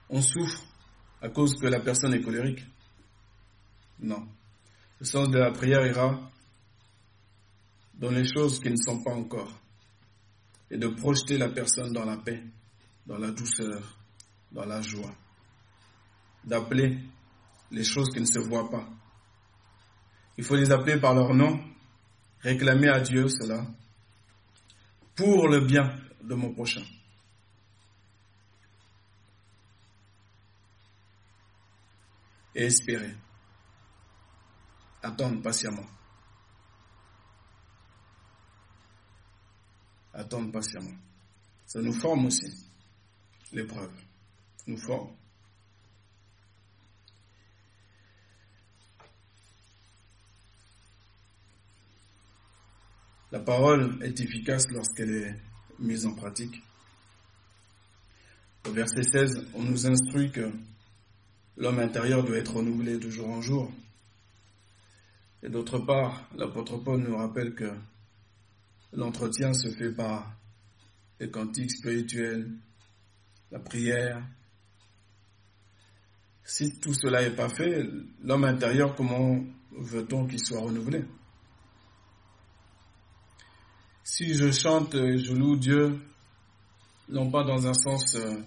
on 0.08 0.22
souffre 0.22 0.62
à 1.20 1.28
cause 1.28 1.54
que 1.60 1.66
la 1.66 1.80
personne 1.80 2.14
est 2.14 2.22
colérique. 2.22 2.64
Non. 4.00 4.26
Le 5.00 5.06
sens 5.06 5.28
de 5.28 5.38
la 5.38 5.50
prière 5.50 5.84
ira 5.86 6.18
dans 7.94 8.10
les 8.10 8.24
choses 8.24 8.60
qui 8.60 8.70
ne 8.70 8.76
sont 8.76 9.02
pas 9.02 9.12
encore 9.12 9.52
et 10.70 10.78
de 10.78 10.88
projeter 10.88 11.36
la 11.36 11.48
personne 11.48 11.92
dans 11.92 12.04
la 12.04 12.16
paix, 12.16 12.42
dans 13.06 13.18
la 13.18 13.30
douceur, 13.30 13.98
dans 14.52 14.64
la 14.64 14.80
joie, 14.80 15.12
d'appeler 16.48 16.98
les 17.70 17.84
choses 17.84 18.08
qui 18.10 18.20
ne 18.20 18.26
se 18.26 18.38
voient 18.38 18.70
pas. 18.70 18.88
Il 20.36 20.44
faut 20.44 20.56
les 20.56 20.70
appeler 20.70 20.98
par 20.98 21.14
leur 21.14 21.34
nom, 21.34 21.60
réclamer 22.40 22.88
à 22.88 23.00
Dieu 23.00 23.28
cela 23.28 23.66
pour 25.14 25.48
le 25.48 25.60
bien 25.60 25.94
de 26.22 26.34
mon 26.34 26.52
prochain. 26.52 26.84
Et 32.54 32.64
espérer. 32.64 33.14
Attendre 35.02 35.40
patiemment. 35.42 35.86
attendre 40.18 40.50
patiemment. 40.50 40.96
Ça 41.66 41.80
nous 41.80 41.92
forme 41.92 42.26
aussi, 42.26 42.66
l'épreuve. 43.52 43.92
Nous 44.66 44.76
forme. 44.78 45.14
La 53.30 53.40
parole 53.40 53.98
est 54.02 54.20
efficace 54.20 54.68
lorsqu'elle 54.70 55.10
est 55.10 55.34
mise 55.78 56.06
en 56.06 56.14
pratique. 56.14 56.62
Au 58.66 58.72
verset 58.72 59.02
16, 59.02 59.46
on 59.54 59.62
nous 59.62 59.86
instruit 59.86 60.30
que 60.30 60.50
l'homme 61.56 61.78
intérieur 61.78 62.24
doit 62.24 62.38
être 62.38 62.56
renouvelé 62.56 62.98
de 62.98 63.10
jour 63.10 63.28
en 63.28 63.40
jour. 63.40 63.72
Et 65.42 65.48
d'autre 65.48 65.78
part, 65.78 66.28
l'apôtre 66.36 66.78
Paul 66.78 67.00
nous 67.00 67.16
rappelle 67.16 67.54
que 67.54 67.70
L'entretien 68.92 69.52
se 69.52 69.68
fait 69.70 69.92
par 69.92 70.34
les 71.20 71.30
cantiques 71.30 71.70
spirituels, 71.70 72.50
la 73.50 73.58
prière. 73.58 74.22
Si 76.42 76.78
tout 76.80 76.94
cela 76.94 77.22
n'est 77.22 77.36
pas 77.36 77.50
fait, 77.50 77.86
l'homme 78.22 78.44
intérieur, 78.44 78.94
comment 78.94 79.44
veut-on 79.72 80.26
qu'il 80.26 80.42
soit 80.42 80.60
renouvelé? 80.60 81.04
Si 84.10 84.32
je 84.32 84.50
chante 84.50 84.94
et 84.94 85.18
je 85.18 85.34
loue 85.34 85.56
Dieu, 85.56 86.00
non 87.10 87.30
pas 87.30 87.44
dans 87.44 87.66
un 87.66 87.74
sens 87.74 88.14
euh, 88.14 88.42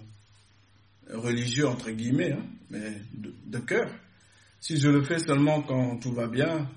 religieux, 1.08 1.68
entre 1.68 1.92
guillemets, 1.92 2.32
hein, 2.32 2.44
mais 2.68 3.00
de, 3.14 3.58
cœur, 3.60 3.88
si 4.60 4.76
je 4.76 4.88
le 4.88 5.04
fais 5.04 5.20
seulement 5.20 5.62
quand 5.62 6.00
tout 6.00 6.12
va 6.12 6.26
bien, 6.26 6.68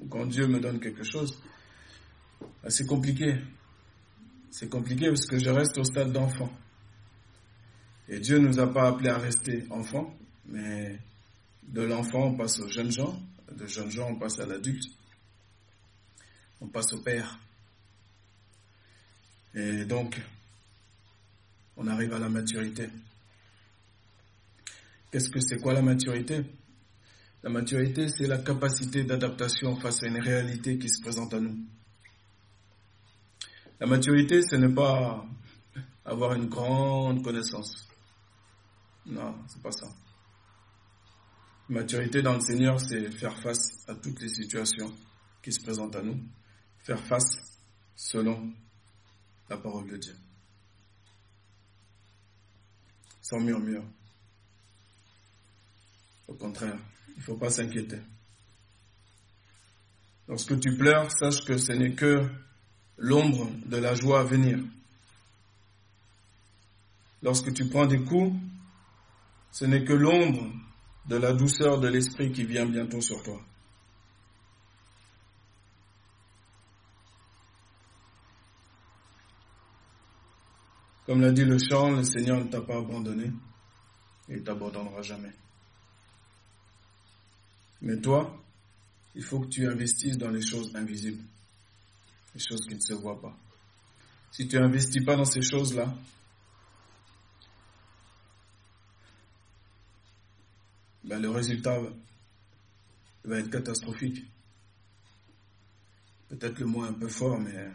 ou 0.00 0.08
quand 0.08 0.26
Dieu 0.26 0.48
me 0.48 0.58
donne 0.58 0.80
quelque 0.80 1.04
chose, 1.04 1.40
ah, 2.64 2.70
c'est 2.70 2.86
compliqué. 2.86 3.36
C'est 4.50 4.68
compliqué 4.68 5.06
parce 5.06 5.26
que 5.26 5.38
je 5.38 5.50
reste 5.50 5.78
au 5.78 5.84
stade 5.84 6.10
d'enfant. 6.10 6.50
Et 8.08 8.18
Dieu 8.18 8.38
ne 8.38 8.48
nous 8.48 8.58
a 8.58 8.66
pas 8.66 8.88
appelés 8.88 9.10
à 9.10 9.18
rester 9.18 9.64
enfants, 9.70 10.12
mais 10.46 10.98
de 11.68 11.82
l'enfant, 11.82 12.24
on 12.24 12.34
passe 12.34 12.58
aux 12.58 12.68
jeunes 12.68 12.90
gens, 12.90 13.16
de 13.56 13.66
jeunes 13.66 13.92
gens, 13.92 14.08
on 14.10 14.16
passe 14.16 14.40
à 14.40 14.46
l'adulte, 14.46 14.86
on 16.60 16.66
passe 16.66 16.92
au 16.94 17.00
père. 17.00 17.38
Et 19.54 19.84
donc, 19.84 20.20
on 21.76 21.86
arrive 21.86 22.12
à 22.12 22.18
la 22.18 22.28
maturité. 22.28 22.88
Qu'est-ce 25.10 25.30
que 25.30 25.40
c'est 25.40 25.60
quoi 25.60 25.74
la 25.74 25.82
maturité? 25.82 26.44
La 27.44 27.50
maturité, 27.50 28.08
c'est 28.08 28.26
la 28.26 28.38
capacité 28.38 29.04
d'adaptation 29.04 29.76
face 29.76 30.02
à 30.02 30.06
une 30.08 30.20
réalité 30.20 30.78
qui 30.78 30.88
se 30.88 31.00
présente 31.00 31.34
à 31.34 31.40
nous. 31.40 31.56
La 33.78 33.86
maturité, 33.86 34.40
ce 34.42 34.56
n'est 34.56 34.74
pas 34.74 35.24
avoir 36.04 36.34
une 36.34 36.46
grande 36.46 37.22
connaissance. 37.22 37.86
Non, 39.06 39.36
c'est 39.46 39.62
pas 39.62 39.72
ça. 39.72 39.86
Maturité 41.68 42.22
dans 42.22 42.34
le 42.34 42.40
Seigneur, 42.40 42.80
c'est 42.80 43.10
faire 43.10 43.38
face 43.40 43.84
à 43.86 43.94
toutes 43.94 44.20
les 44.20 44.28
situations 44.28 44.92
qui 45.42 45.52
se 45.52 45.62
présentent 45.62 45.96
à 45.96 46.02
nous. 46.02 46.18
Faire 46.78 47.00
face 47.00 47.58
selon 47.94 48.52
la 49.48 49.56
parole 49.56 49.88
de 49.88 49.96
Dieu. 49.96 50.16
Sans 53.22 53.40
murmure. 53.40 53.84
Au 56.28 56.34
contraire, 56.34 56.78
il 57.08 57.18
ne 57.18 57.22
faut 57.22 57.36
pas 57.36 57.50
s'inquiéter. 57.50 57.98
Lorsque 60.26 60.58
tu 60.58 60.76
pleures, 60.76 61.10
sache 61.10 61.44
que 61.44 61.58
ce 61.58 61.72
n'est 61.72 61.94
que 61.94 62.28
l'ombre 62.96 63.50
de 63.66 63.76
la 63.76 63.94
joie 63.94 64.20
à 64.20 64.24
venir. 64.24 64.58
Lorsque 67.22 67.52
tu 67.52 67.68
prends 67.68 67.86
des 67.86 68.02
coups, 68.02 68.34
ce 69.52 69.64
n'est 69.64 69.84
que 69.84 69.92
l'ombre 69.92 70.50
de 71.06 71.16
la 71.16 71.32
douceur 71.32 71.78
de 71.80 71.88
l'esprit 71.88 72.32
qui 72.32 72.44
vient 72.44 72.66
bientôt 72.66 73.00
sur 73.00 73.22
toi. 73.22 73.40
Comme 81.06 81.20
l'a 81.20 81.32
dit 81.32 81.44
le 81.44 81.58
chant, 81.58 81.90
le 81.90 82.02
Seigneur 82.02 82.42
ne 82.42 82.50
t'a 82.50 82.60
pas 82.60 82.78
abandonné 82.78 83.30
et 84.28 84.36
ne 84.36 84.40
t'abandonnera 84.40 85.02
jamais. 85.02 85.32
Mais 87.82 87.98
toi, 87.98 88.42
il 89.14 89.22
faut 89.22 89.40
que 89.40 89.48
tu 89.48 89.66
investisses 89.68 90.16
dans 90.16 90.30
les 90.30 90.42
choses 90.42 90.74
invisibles 90.74 91.22
les 92.34 92.40
choses 92.40 92.66
qui 92.66 92.74
ne 92.74 92.80
se 92.80 92.94
voient 92.94 93.20
pas. 93.20 93.36
Si 94.32 94.48
tu 94.48 94.58
n'investis 94.58 95.04
pas 95.04 95.16
dans 95.16 95.24
ces 95.24 95.42
choses-là, 95.42 95.94
ben 101.04 101.20
le 101.20 101.30
résultat 101.30 101.78
va 103.24 103.38
être 103.38 103.50
catastrophique. 103.50 104.24
Peut-être 106.28 106.58
le 106.58 106.66
mot 106.66 106.82
un 106.82 106.92
peu 106.92 107.08
fort, 107.08 107.38
mais 107.38 107.70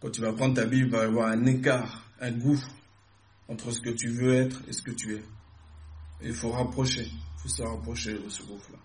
quand 0.00 0.10
tu 0.10 0.20
vas 0.20 0.32
prendre 0.32 0.54
ta 0.54 0.64
Bible, 0.64 0.86
il 0.86 0.90
va 0.90 1.02
y 1.02 1.06
avoir 1.06 1.28
un 1.28 1.44
écart, 1.46 2.04
un 2.20 2.32
gouffre 2.32 2.70
entre 3.48 3.70
ce 3.70 3.80
que 3.80 3.90
tu 3.90 4.08
veux 4.08 4.34
être 4.34 4.62
et 4.68 4.72
ce 4.72 4.82
que 4.82 4.92
tu 4.92 5.14
es. 5.14 5.22
Et 6.22 6.28
il 6.28 6.34
faut 6.34 6.50
rapprocher, 6.50 7.06
il 7.06 7.40
faut 7.42 7.48
se 7.48 7.62
rapprocher 7.62 8.14
de 8.14 8.28
ce 8.28 8.42
gouffre-là. 8.42 8.78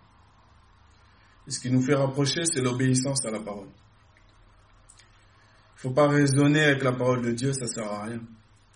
Et 1.48 1.52
ce 1.52 1.60
qui 1.60 1.72
nous 1.72 1.82
fait 1.82 1.96
rapprocher, 1.96 2.46
c'est 2.46 2.62
l'obéissance 2.62 3.24
à 3.26 3.32
la 3.32 3.40
parole. 3.40 3.68
Il 4.98 5.76
ne 5.76 5.80
faut 5.90 5.92
pas 5.92 6.08
raisonner 6.08 6.64
avec 6.64 6.84
la 6.84 6.94
parole 6.94 7.22
de 7.22 7.32
Dieu, 7.32 7.54
ça 7.54 7.66
ne 7.66 7.70
sert 7.70 7.92
à 7.92 8.04
rien. 8.06 8.22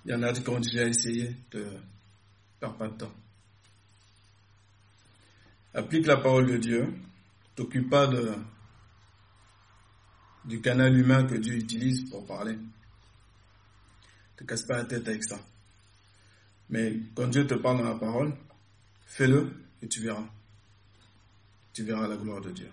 Il 0.05 0.11
y 0.11 0.13
en 0.13 0.23
a 0.23 0.31
qui 0.31 0.47
ont 0.49 0.59
déjà 0.59 0.85
essayé 0.85 1.35
de 1.51 1.65
perdre 2.59 2.77
pas 2.77 2.87
de 2.87 2.93
temps. 2.97 3.13
Applique 5.73 6.07
la 6.07 6.17
parole 6.17 6.47
de 6.47 6.57
Dieu. 6.57 6.93
T'occupe 7.55 7.89
pas 7.89 8.07
de, 8.07 8.35
du 10.49 10.61
canal 10.61 10.97
humain 10.97 11.25
que 11.25 11.35
Dieu 11.35 11.53
utilise 11.53 12.09
pour 12.09 12.25
parler. 12.25 12.55
Ne 12.55 12.59
te 14.35 14.43
casse 14.43 14.63
pas 14.63 14.77
la 14.77 14.85
tête 14.85 15.07
avec 15.07 15.23
ça. 15.23 15.39
Mais 16.69 16.97
quand 17.15 17.27
Dieu 17.27 17.45
te 17.45 17.53
parle 17.53 17.77
dans 17.77 17.89
la 17.89 17.95
parole, 17.95 18.35
fais-le 19.05 19.53
et 19.81 19.87
tu 19.87 20.01
verras 20.01 20.25
tu 21.79 21.85
verras 21.85 22.07
la 22.07 22.17
gloire 22.17 22.41
de 22.41 22.51
Dieu. 22.51 22.69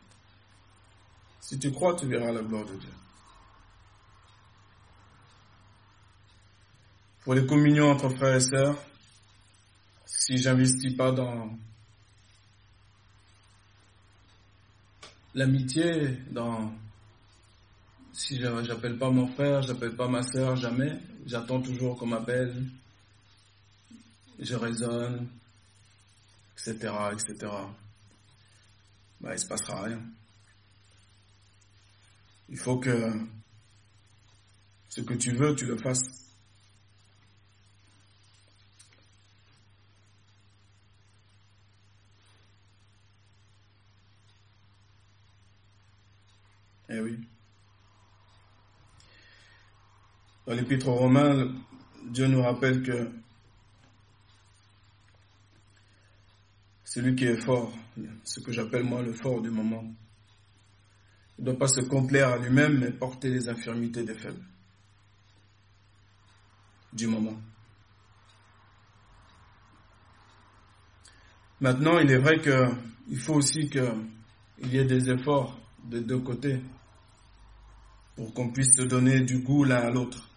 Si 1.40 1.58
tu 1.60 1.70
crois, 1.70 1.94
tu 1.94 2.06
verras 2.06 2.32
la 2.32 2.42
gloire 2.42 2.64
de 2.64 2.74
Dieu. 2.74 2.90
Pour 7.22 7.34
les 7.34 7.46
communions 7.46 7.90
entre 7.90 8.08
frères 8.08 8.34
et 8.34 8.40
sœurs, 8.40 8.76
si 10.04 10.38
j'investis 10.38 10.96
pas 10.96 11.12
dans 11.12 11.56
l'amitié, 15.34 16.18
dans 16.30 16.72
si 18.16 18.40
j'appelle 18.40 18.98
pas 18.98 19.10
mon 19.10 19.28
frère, 19.28 19.62
j'appelle 19.62 19.94
pas 19.94 20.08
ma 20.08 20.22
soeur, 20.22 20.56
jamais. 20.56 20.98
J'attends 21.26 21.60
toujours 21.60 21.98
qu'on 21.98 22.06
m'appelle. 22.06 22.64
Je 24.38 24.54
raisonne, 24.54 25.28
etc., 26.54 26.92
etc. 27.12 27.52
Bah, 29.20 29.34
il 29.34 29.38
se 29.38 29.46
passera 29.46 29.82
rien. 29.82 30.00
Il 32.48 32.58
faut 32.58 32.78
que 32.78 33.12
ce 34.88 35.02
que 35.02 35.14
tu 35.14 35.32
veux, 35.32 35.54
tu 35.54 35.66
le 35.66 35.76
fasses. 35.76 36.32
Eh 46.88 47.00
oui. 47.00 47.18
Dans 50.46 50.54
l'Épître 50.54 50.86
aux 50.86 50.94
Romains, 50.94 51.52
Dieu 52.04 52.28
nous 52.28 52.40
rappelle 52.40 52.82
que 52.84 53.10
celui 56.84 57.16
qui 57.16 57.24
est 57.24 57.36
fort, 57.36 57.72
ce 58.22 58.38
que 58.38 58.52
j'appelle 58.52 58.84
moi 58.84 59.02
le 59.02 59.12
fort 59.12 59.42
du 59.42 59.50
moment, 59.50 59.84
ne 61.40 61.44
doit 61.44 61.58
pas 61.58 61.66
se 61.66 61.80
complaire 61.80 62.28
à 62.28 62.38
lui-même, 62.38 62.78
mais 62.78 62.92
porter 62.92 63.28
les 63.28 63.48
infirmités 63.48 64.04
des 64.04 64.14
faibles 64.14 64.44
du 66.92 67.08
moment. 67.08 67.36
Maintenant, 71.60 71.98
il 71.98 72.10
est 72.10 72.18
vrai 72.18 72.40
qu'il 72.40 73.18
faut 73.18 73.34
aussi 73.34 73.68
qu'il 73.68 74.72
y 74.72 74.78
ait 74.78 74.84
des 74.84 75.10
efforts 75.10 75.58
de 75.84 75.98
deux 75.98 76.20
côtés 76.20 76.60
pour 78.14 78.32
qu'on 78.32 78.52
puisse 78.52 78.76
se 78.76 78.82
donner 78.82 79.22
du 79.22 79.40
goût 79.40 79.64
l'un 79.64 79.78
à 79.78 79.90
l'autre. 79.90 80.35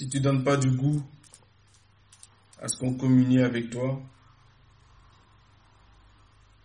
Si 0.00 0.08
tu 0.08 0.18
donnes 0.18 0.42
pas 0.42 0.56
du 0.56 0.70
goût 0.70 1.02
à 2.58 2.68
ce 2.68 2.78
qu'on 2.78 2.94
communie 2.94 3.42
avec 3.42 3.68
toi, 3.68 4.00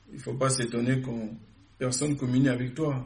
il 0.08 0.16
ne 0.16 0.22
faut 0.22 0.36
pas 0.36 0.50
s'étonner 0.50 1.02
qu'on 1.02 1.38
personne 1.78 2.16
communie 2.16 2.48
avec 2.48 2.74
toi. 2.76 3.06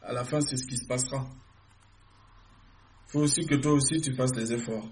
À 0.00 0.12
la 0.12 0.22
fin, 0.22 0.40
c'est 0.40 0.56
ce 0.56 0.64
qui 0.64 0.76
se 0.76 0.86
passera. 0.86 1.28
Il 3.08 3.10
faut 3.10 3.20
aussi 3.22 3.44
que 3.46 3.56
toi 3.56 3.72
aussi 3.72 4.00
tu 4.00 4.14
fasses 4.14 4.36
les 4.36 4.52
efforts 4.52 4.88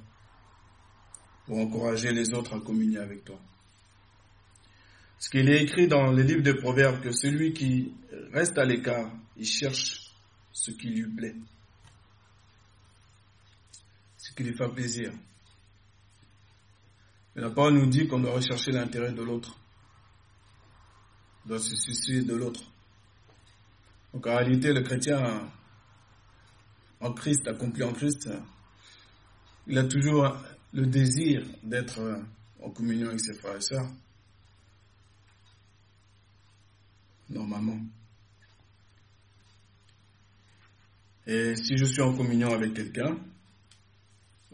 pour 1.46 1.56
encourager 1.56 2.10
les 2.10 2.34
autres 2.34 2.56
à 2.56 2.60
communier 2.60 2.98
avec 2.98 3.24
toi. 3.24 3.38
Ce 5.20 5.30
qu'il 5.30 5.48
est 5.48 5.62
écrit 5.62 5.86
dans 5.86 6.10
le 6.10 6.22
livre 6.24 6.42
des 6.42 6.54
Proverbes, 6.54 7.00
que 7.00 7.12
celui 7.12 7.52
qui 7.52 7.94
reste 8.32 8.58
à 8.58 8.64
l'écart, 8.64 9.12
il 9.36 9.46
cherche 9.46 10.12
ce 10.50 10.72
qui 10.72 10.88
lui 10.88 11.08
plaît, 11.14 11.36
qui 14.36 14.44
lui 14.44 14.56
fait 14.56 14.68
plaisir. 14.68 15.12
Mais 17.34 17.42
la 17.42 17.50
parole 17.50 17.74
nous 17.74 17.86
dit 17.86 18.06
qu'on 18.06 18.20
doit 18.20 18.32
rechercher 18.34 18.72
l'intérêt 18.72 19.12
de 19.12 19.22
l'autre, 19.22 19.56
doit 21.46 21.58
se 21.58 21.74
soucier 21.76 22.22
de 22.22 22.34
l'autre. 22.34 22.62
Donc 24.12 24.26
en 24.26 24.36
réalité, 24.36 24.72
le 24.72 24.82
chrétien 24.82 25.48
en 27.00 27.12
Christ, 27.12 27.46
accompli 27.48 27.82
en 27.82 27.92
Christ, 27.92 28.30
il 29.66 29.78
a 29.78 29.84
toujours 29.84 30.36
le 30.72 30.86
désir 30.86 31.44
d'être 31.62 32.00
en 32.62 32.70
communion 32.70 33.08
avec 33.08 33.20
ses 33.20 33.34
frères 33.34 33.56
et 33.56 33.60
sœurs. 33.60 33.88
normalement. 37.28 37.80
Et 41.26 41.54
si 41.56 41.76
je 41.76 41.84
suis 41.84 42.02
en 42.02 42.14
communion 42.14 42.52
avec 42.52 42.74
quelqu'un, 42.74 43.16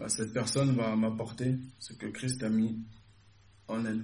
bah, 0.01 0.09
cette 0.09 0.33
personne 0.33 0.75
va 0.75 0.97
m'apporter 0.97 1.59
ce 1.79 1.93
que 1.93 2.07
Christ 2.07 2.43
a 2.43 2.49
mis 2.49 2.83
en 3.69 3.85
elle. 3.85 4.03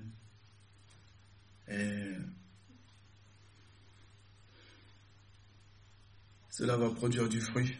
Et 1.68 2.12
cela 6.50 6.76
va 6.76 6.90
produire 6.90 7.30
du 7.30 7.40
fruit. 7.40 7.74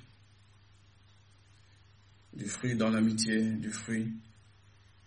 Du 2.33 2.49
fruit 2.49 2.75
dans 2.75 2.89
l'amitié, 2.89 3.51
du 3.57 3.71
fruit 3.71 4.15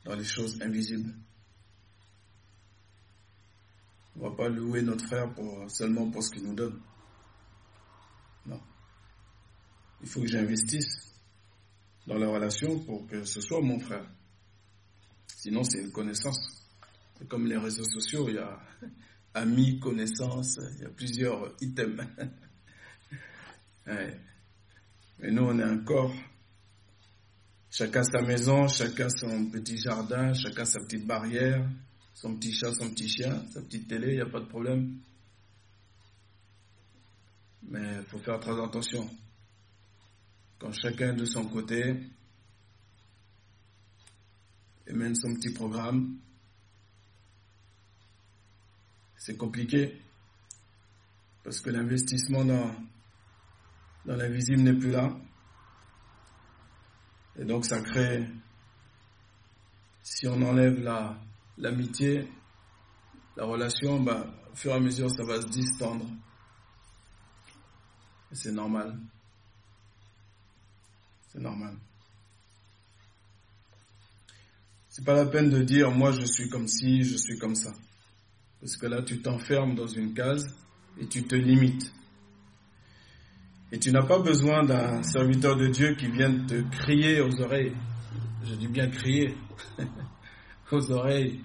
dans 0.05 0.15
les 0.15 0.23
choses 0.23 0.61
invisibles. 0.61 1.15
On 4.15 4.19
ne 4.19 4.29
va 4.29 4.35
pas 4.35 4.49
louer 4.49 4.83
notre 4.83 5.07
frère 5.07 5.33
seulement 5.67 6.11
pour 6.11 6.21
ce 6.21 6.29
qu'il 6.29 6.43
nous 6.43 6.53
donne. 6.53 6.79
Non. 8.45 8.61
Il 10.03 10.07
faut 10.07 10.21
que 10.21 10.27
j'investisse 10.27 11.08
dans 12.07 12.17
la 12.17 12.27
relation 12.27 12.79
pour 12.79 13.05
que 13.07 13.23
ce 13.23 13.41
soit 13.41 13.61
mon 13.61 13.79
frère. 13.79 14.05
Sinon, 15.27 15.63
c'est 15.63 15.79
une 15.79 15.91
connaissance. 15.91 16.37
C'est 17.17 17.27
comme 17.27 17.47
les 17.47 17.57
réseaux 17.57 17.83
sociaux, 17.85 18.27
il 18.29 18.35
y 18.35 18.39
a 18.39 18.59
amis, 19.33 19.79
connaissances, 19.79 20.59
il 20.77 20.83
y 20.83 20.85
a 20.85 20.89
plusieurs 20.89 21.55
items. 21.61 22.05
Mais 23.87 25.31
nous, 25.31 25.43
on 25.43 25.59
est 25.59 25.63
un 25.63 25.77
corps. 25.79 26.13
Chacun 27.71 28.03
sa 28.03 28.21
maison, 28.21 28.67
chacun 28.67 29.09
son 29.09 29.45
petit 29.45 29.77
jardin, 29.77 30.33
chacun 30.33 30.65
sa 30.65 30.79
petite 30.79 31.05
barrière, 31.05 31.65
son 32.13 32.35
petit 32.35 32.53
chat, 32.53 32.73
son 32.73 32.89
petit 32.89 33.07
chien, 33.07 33.45
sa 33.53 33.61
petite 33.61 33.87
télé, 33.87 34.09
il 34.09 34.15
n'y 34.15 34.21
a 34.21 34.25
pas 34.25 34.39
de 34.39 34.47
problème. 34.47 34.97
Mais 37.63 37.97
il 37.99 38.05
faut 38.05 38.19
faire 38.19 38.39
très 38.39 38.59
attention. 38.59 39.09
Quand 40.59 40.73
chacun 40.73 41.13
de 41.13 41.23
son 41.23 41.45
côté 41.45 41.97
mène 44.87 45.15
son 45.15 45.33
petit 45.35 45.53
programme, 45.53 46.17
c'est 49.15 49.37
compliqué 49.37 50.01
parce 51.43 51.61
que 51.61 51.69
l'investissement 51.69 52.43
dans, 52.43 52.75
dans 54.05 54.15
l'invisible 54.15 54.61
n'est 54.63 54.73
plus 54.73 54.91
là. 54.91 55.15
Et 57.37 57.45
donc 57.45 57.65
ça 57.65 57.79
crée, 57.81 58.27
si 60.03 60.27
on 60.27 60.41
enlève 60.41 60.81
la, 60.81 61.17
l'amitié, 61.57 62.27
la 63.37 63.45
relation, 63.45 64.01
bah, 64.01 64.27
au 64.51 64.55
fur 64.55 64.71
et 64.71 64.75
à 64.75 64.79
mesure, 64.79 65.09
ça 65.09 65.23
va 65.23 65.41
se 65.41 65.47
distendre. 65.47 66.05
c'est 68.33 68.51
normal. 68.51 68.99
C'est 71.29 71.39
normal. 71.39 71.75
C'est 74.89 75.05
pas 75.05 75.13
la 75.13 75.25
peine 75.25 75.49
de 75.49 75.61
dire 75.61 75.91
moi 75.91 76.11
je 76.11 76.25
suis 76.25 76.49
comme 76.49 76.67
ci, 76.67 77.03
je 77.03 77.15
suis 77.15 77.37
comme 77.37 77.55
ça. 77.55 77.71
Parce 78.59 78.75
que 78.75 78.87
là 78.87 79.01
tu 79.03 79.21
t'enfermes 79.21 79.75
dans 79.75 79.87
une 79.87 80.13
case 80.13 80.45
et 80.99 81.07
tu 81.07 81.23
te 81.23 81.35
limites. 81.35 81.93
Et 83.71 83.77
tu 83.77 83.91
n'as 83.91 84.05
pas 84.05 84.19
besoin 84.19 84.63
d'un 84.63 85.03
serviteur 85.03 85.55
de 85.55 85.67
Dieu 85.67 85.95
qui 85.95 86.07
vienne 86.07 86.47
te 86.47 86.61
crier 86.77 87.21
aux 87.21 87.39
oreilles. 87.39 87.75
Je 88.43 88.55
dis 88.55 88.67
bien 88.67 88.89
crier 88.89 89.35
aux 90.71 90.91
oreilles 90.91 91.39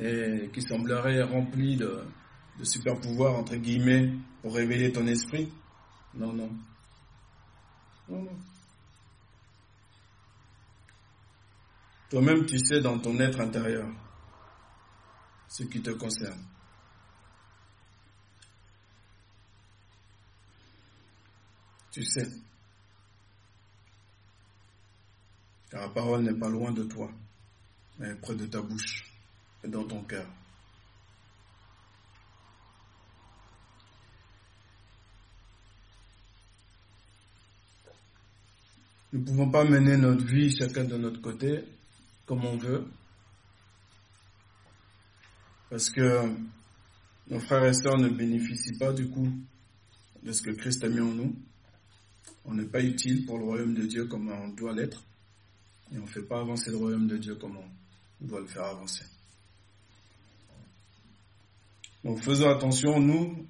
et 0.00 0.48
qui 0.54 0.62
semblerait 0.62 1.22
rempli 1.22 1.76
de, 1.76 2.02
de 2.58 2.64
super 2.64 2.98
pouvoirs, 2.98 3.34
entre 3.34 3.56
guillemets, 3.56 4.10
pour 4.40 4.54
révéler 4.54 4.90
ton 4.90 5.06
esprit. 5.06 5.52
Non, 6.14 6.32
non. 6.32 6.50
Non, 8.08 8.22
non. 8.22 8.38
Toi-même, 12.10 12.44
tu 12.44 12.58
sais 12.58 12.80
dans 12.80 12.98
ton 12.98 13.18
être 13.20 13.40
intérieur 13.40 13.88
ce 15.46 15.62
qui 15.62 15.80
te 15.80 15.90
concerne. 15.90 16.44
Tu 21.92 22.04
sais. 22.04 22.28
Car 25.70 25.82
la 25.82 25.88
parole 25.88 26.22
n'est 26.22 26.34
pas 26.34 26.48
loin 26.48 26.72
de 26.72 26.82
toi, 26.82 27.12
mais 28.00 28.12
près 28.16 28.34
de 28.34 28.46
ta 28.46 28.60
bouche 28.60 29.04
dans 29.62 29.84
ton 29.84 30.02
cœur. 30.02 30.26
Nous 39.12 39.20
ne 39.20 39.24
pouvons 39.24 39.50
pas 39.50 39.64
mener 39.64 39.96
notre 39.96 40.24
vie 40.24 40.56
chacun 40.56 40.84
de 40.84 40.96
notre 40.96 41.20
côté 41.20 41.64
comme 42.30 42.44
on 42.44 42.56
veut. 42.56 42.84
Parce 45.68 45.90
que 45.90 46.30
nos 47.28 47.40
frères 47.40 47.64
et 47.64 47.74
sœurs 47.74 47.98
ne 47.98 48.08
bénéficient 48.08 48.78
pas 48.78 48.92
du 48.92 49.08
coup 49.08 49.28
de 50.22 50.30
ce 50.30 50.40
que 50.40 50.52
Christ 50.52 50.84
a 50.84 50.88
mis 50.88 51.00
en 51.00 51.12
nous. 51.12 51.34
On 52.44 52.54
n'est 52.54 52.68
pas 52.68 52.84
utile 52.84 53.26
pour 53.26 53.36
le 53.36 53.46
royaume 53.46 53.74
de 53.74 53.84
Dieu 53.84 54.04
comme 54.04 54.30
on 54.30 54.46
doit 54.50 54.72
l'être. 54.72 55.02
Et 55.92 55.98
on 55.98 56.02
ne 56.02 56.06
fait 56.06 56.22
pas 56.22 56.38
avancer 56.38 56.70
le 56.70 56.76
royaume 56.76 57.08
de 57.08 57.16
Dieu 57.16 57.34
comme 57.34 57.56
on 57.56 58.24
doit 58.24 58.38
le 58.38 58.46
faire 58.46 58.66
avancer. 58.66 59.04
Donc 62.04 62.22
faisons 62.22 62.48
attention, 62.48 63.00
nous, 63.00 63.44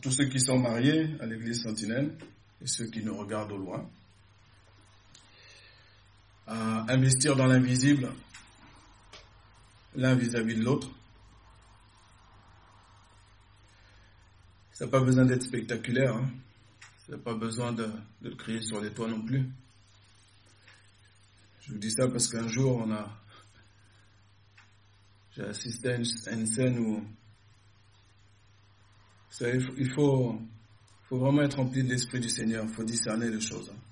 tous 0.00 0.10
ceux 0.10 0.30
qui 0.30 0.40
sont 0.40 0.58
mariés 0.58 1.16
à 1.20 1.26
l'église 1.26 1.64
sentinelle 1.64 2.16
et 2.62 2.66
ceux 2.66 2.86
qui 2.86 3.04
nous 3.04 3.14
regardent 3.14 3.52
au 3.52 3.58
loin, 3.58 3.86
à 6.46 6.92
investir 6.92 7.36
dans 7.36 7.46
l'invisible 7.46 8.12
l'un 9.94 10.14
vis-à-vis 10.14 10.56
de 10.56 10.62
l'autre. 10.62 10.90
Ça 14.72 14.86
n'a 14.86 14.90
pas 14.90 15.00
besoin 15.00 15.24
d'être 15.24 15.42
spectaculaire. 15.42 16.16
Hein. 16.16 16.30
Ça 17.06 17.12
n'a 17.12 17.18
pas 17.18 17.34
besoin 17.34 17.72
de, 17.72 17.88
le 18.22 18.34
crier 18.34 18.62
sur 18.62 18.80
les 18.80 18.90
toits 18.90 19.08
non 19.08 19.22
plus. 19.22 19.48
Je 21.60 21.72
vous 21.72 21.78
dis 21.78 21.90
ça 21.90 22.08
parce 22.08 22.28
qu'un 22.28 22.48
jour, 22.48 22.82
on 22.84 22.90
a. 22.90 23.08
J'ai 25.36 25.44
assisté 25.44 25.90
à 25.90 25.96
une, 25.96 26.46
scène 26.46 26.78
où. 26.78 27.04
Il 29.40 29.92
faut 29.94 30.38
vraiment 31.10 31.42
être 31.42 31.56
rempli 31.56 31.82
de 31.82 31.88
l'Esprit 31.88 32.20
du 32.20 32.28
Seigneur. 32.28 32.64
Il 32.64 32.74
faut 32.74 32.84
discerner 32.84 33.30
les 33.30 33.40
choses. 33.40 33.70
Hein. 33.70 33.91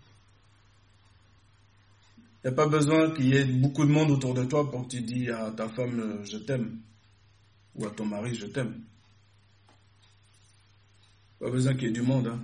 Il 2.42 2.48
n'y 2.48 2.52
a 2.54 2.56
pas 2.56 2.68
besoin 2.68 3.10
qu'il 3.10 3.26
y 3.26 3.36
ait 3.36 3.44
beaucoup 3.44 3.84
de 3.84 3.90
monde 3.90 4.10
autour 4.10 4.32
de 4.32 4.44
toi 4.44 4.70
pour 4.70 4.84
que 4.84 4.92
tu 4.92 5.02
dis 5.02 5.28
à 5.28 5.50
ta 5.50 5.68
femme 5.68 6.00
euh, 6.00 6.24
je 6.24 6.38
t'aime 6.38 6.80
ou 7.74 7.86
à 7.86 7.90
ton 7.90 8.06
mari 8.06 8.34
je 8.34 8.46
t'aime. 8.46 8.82
Pas 11.38 11.50
besoin 11.50 11.74
qu'il 11.74 11.84
y 11.84 11.86
ait 11.88 11.92
du 11.92 12.02
monde. 12.02 12.28
Hein. 12.28 12.40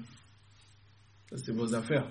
Ça, 1.30 1.36
c'est 1.38 1.52
vos 1.52 1.74
affaires. 1.74 2.08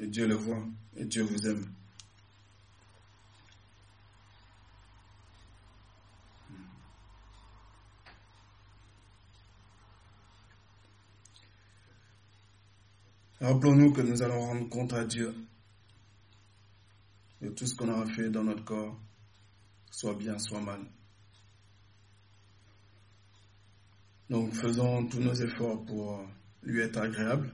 Et 0.00 0.06
Dieu 0.06 0.26
le 0.26 0.34
voit. 0.34 0.64
Et 0.96 1.04
Dieu 1.04 1.22
vous 1.22 1.46
aime. 1.46 1.66
Rappelons-nous 13.42 13.92
que 13.92 14.02
nous 14.02 14.22
allons 14.22 14.38
rendre 14.38 14.68
compte 14.68 14.92
à 14.92 15.04
Dieu 15.04 15.34
de 17.40 17.48
tout 17.48 17.66
ce 17.66 17.74
qu'on 17.74 17.88
aura 17.88 18.06
fait 18.06 18.30
dans 18.30 18.44
notre 18.44 18.64
corps, 18.64 18.96
soit 19.90 20.14
bien, 20.14 20.38
soit 20.38 20.60
mal. 20.60 20.78
Donc 24.30 24.54
faisons 24.54 25.08
tous 25.08 25.18
nos 25.18 25.34
efforts 25.34 25.84
pour 25.84 26.24
lui 26.62 26.82
être 26.82 26.98
agréable. 26.98 27.52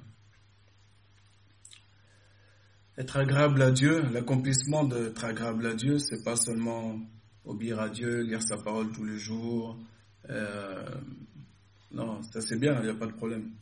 Être 2.99 3.17
agréable 3.17 3.63
à 3.63 3.71
Dieu, 3.71 4.03
l'accomplissement 4.13 4.85
d'être 4.85 5.25
agréable 5.25 5.69
à 5.69 5.75
Dieu, 5.75 5.99
c'est 5.99 6.23
pas 6.23 6.37
seulement 6.37 7.01
obéir 7.47 7.81
à 7.81 7.89
Dieu, 7.89 8.21
lire 8.25 8.43
sa 8.43 8.59
parole 8.59 8.93
tous 8.93 9.07
les 9.07 9.19
jours. 9.19 9.79
Euh, 10.29 11.01
non, 11.93 12.23
ça 12.25 12.43
c'est 12.43 12.59
bien, 12.59 12.79
il 12.81 12.85
n'y 12.85 12.91
a 12.91 12.95
pas 12.95 13.07
de 13.07 13.15
problème. 13.15 13.53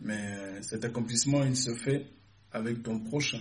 Mais 0.00 0.62
cet 0.62 0.84
accomplissement, 0.84 1.42
il 1.44 1.56
se 1.56 1.74
fait 1.74 2.06
avec 2.52 2.82
ton 2.82 3.00
prochain. 3.00 3.40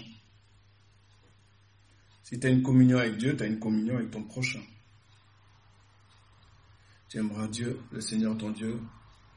Si 2.23 2.39
tu 2.39 2.45
as 2.45 2.49
une 2.49 2.61
communion 2.61 2.97
avec 2.97 3.17
Dieu, 3.17 3.35
tu 3.35 3.43
as 3.43 3.47
une 3.47 3.59
communion 3.59 3.95
avec 3.95 4.11
ton 4.11 4.23
prochain. 4.23 4.61
Tu 7.07 7.17
aimeras 7.17 7.47
Dieu, 7.47 7.81
le 7.91 8.01
Seigneur 8.01 8.37
ton 8.37 8.51
Dieu, 8.51 8.79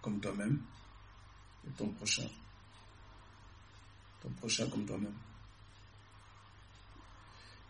comme 0.02 0.20
toi-même, 0.20 0.60
et 1.66 1.70
ton 1.70 1.88
prochain. 1.88 2.28
Ton 4.20 4.30
prochain 4.30 4.68
comme 4.68 4.84
toi-même. 4.84 5.14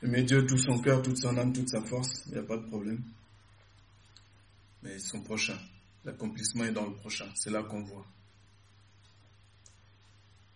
Aimer 0.02 0.24
Dieu 0.24 0.44
tout 0.44 0.58
son 0.58 0.80
cœur, 0.80 1.02
toute 1.02 1.18
son 1.18 1.36
âme, 1.36 1.52
toute 1.52 1.68
sa 1.68 1.80
force, 1.82 2.24
il 2.26 2.32
n'y 2.32 2.38
a 2.38 2.42
pas 2.42 2.56
de 2.56 2.66
problème. 2.66 3.04
Mais 4.82 4.98
son 4.98 5.22
prochain, 5.22 5.58
l'accomplissement 6.04 6.64
est 6.64 6.72
dans 6.72 6.86
le 6.86 6.96
prochain, 6.96 7.30
c'est 7.36 7.50
là 7.50 7.62
qu'on 7.62 7.82
voit. 7.84 8.06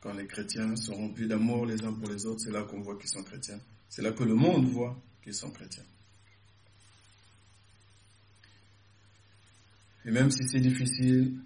Quand 0.07 0.14
les 0.14 0.29
chrétiens 0.29 0.77
sont 0.77 0.95
remplis 0.95 1.27
d'amour 1.27 1.66
les 1.66 1.83
uns 1.83 1.92
pour 1.92 2.09
les 2.09 2.27
autres, 2.27 2.38
c'est 2.38 2.53
là 2.53 2.62
qu'on 2.62 2.81
voit 2.81 2.97
qu'ils 2.97 3.09
sont 3.09 3.25
chrétiens. 3.25 3.59
C'est 3.88 4.03
là 4.03 4.12
que 4.12 4.23
le 4.23 4.37
monde 4.37 4.71
voit 4.71 4.97
qu'ils 5.21 5.35
sont 5.35 5.51
chrétiens. 5.51 5.83
Et 10.05 10.12
même 10.12 10.31
si 10.31 10.47
c'est 10.47 10.61
difficile, 10.61 11.40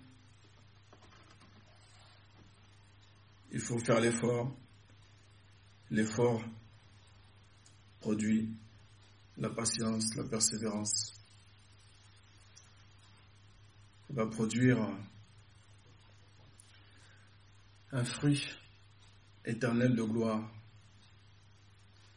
il 3.50 3.60
faut 3.60 3.78
faire 3.78 3.98
l'effort. 3.98 4.54
L'effort 5.90 6.44
produit 7.98 8.50
la 9.38 9.48
patience, 9.48 10.14
la 10.16 10.24
persévérance. 10.24 11.14
Va 14.10 14.26
produire 14.26 14.86
un 17.92 18.04
fruit 18.04 18.46
éternel 19.44 19.94
de 19.94 20.02
gloire. 20.02 20.50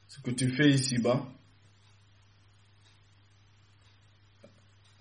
Ce 0.08 0.20
que 0.22 0.32
tu 0.32 0.50
fais 0.50 0.70
ici-bas, 0.70 1.28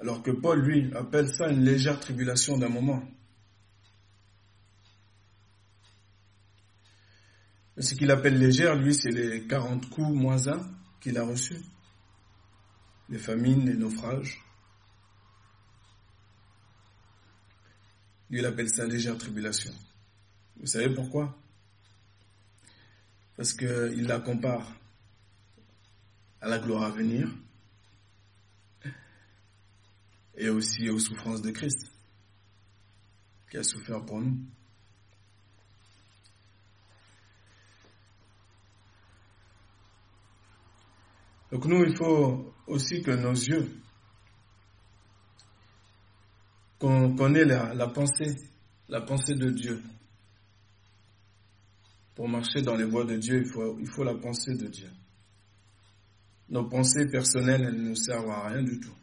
alors 0.01 0.23
que 0.23 0.31
Paul, 0.31 0.61
lui, 0.61 0.93
appelle 0.95 1.29
ça 1.29 1.49
une 1.49 1.65
légère 1.65 2.01
tribulation 2.01 2.59
d'un 2.59 2.69
moment. 2.69 3.03
ce 7.79 7.95
qu'il 7.95 8.11
appelle 8.11 8.39
légère, 8.39 8.77
lui, 8.77 8.95
c'est 8.95 9.11
les 9.11 9.47
40 9.47 9.89
coups 9.91 10.15
moins 10.15 10.49
un 10.49 10.61
qu'il 11.01 11.19
a 11.19 11.25
reçus. 11.25 11.61
Les 13.09 13.19
famines, 13.19 13.67
les 13.67 13.75
naufrages. 13.75 14.41
Lui, 18.31 18.39
il 18.39 18.47
appelle 18.47 18.69
ça 18.69 18.87
légère 18.87 19.19
tribulation. 19.19 19.73
Vous 20.63 20.69
savez 20.69 20.95
pourquoi? 20.95 21.37
Parce 23.37 23.53
qu'il 23.53 24.07
la 24.07 24.21
compare 24.21 24.73
à 26.41 26.49
la 26.49 26.61
gloire 26.61 26.85
à 26.85 26.91
venir 26.91 27.29
et 30.37 30.49
aussi 30.51 30.89
aux 30.89 31.01
souffrances 31.01 31.43
de 31.43 31.51
Christ 31.51 31.91
qui 33.51 33.57
a 33.57 33.65
souffert 33.65 34.05
pour 34.05 34.21
nous. 34.21 34.39
Donc 41.51 41.67
nous, 41.67 41.85
il 41.85 41.97
faut 41.97 42.55
aussi 42.69 43.03
que 43.03 43.11
nos 43.11 43.33
yeux, 43.33 43.69
qu'on 46.79 47.17
connaisse 47.17 47.49
la, 47.49 47.75
la 47.75 47.89
pensée, 47.89 48.37
la 48.89 49.01
pensée 49.01 49.35
de 49.35 49.51
Dieu, 49.51 49.83
pour 52.23 52.29
marcher 52.29 52.63
dans 52.63 52.77
les 52.77 52.85
voies 52.85 53.05
de 53.05 53.17
Dieu, 53.17 53.43
il 53.81 53.89
faut, 53.91 54.05
la 54.05 54.15
pensée 54.15 54.55
de 54.55 54.69
Dieu. 54.69 54.89
Nos 56.51 56.69
pensées 56.69 57.09
personnelles, 57.11 57.65
elles 57.65 57.83
ne 57.83 57.97
servent 57.97 58.31
à 58.31 58.47
rien 58.47 58.63
du 58.63 58.79
tout. 58.79 58.95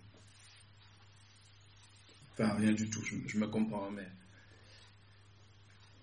Enfin, 2.32 2.54
rien 2.54 2.72
du 2.72 2.90
tout, 2.90 3.02
je, 3.04 3.38
me 3.38 3.48
comprends, 3.48 3.92
mais 3.92 4.08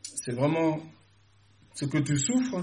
c'est 0.02 0.35
vraiment 0.35 0.79
ce 1.74 1.87
que 1.87 1.96
tu 1.96 2.18
souffres. 2.18 2.62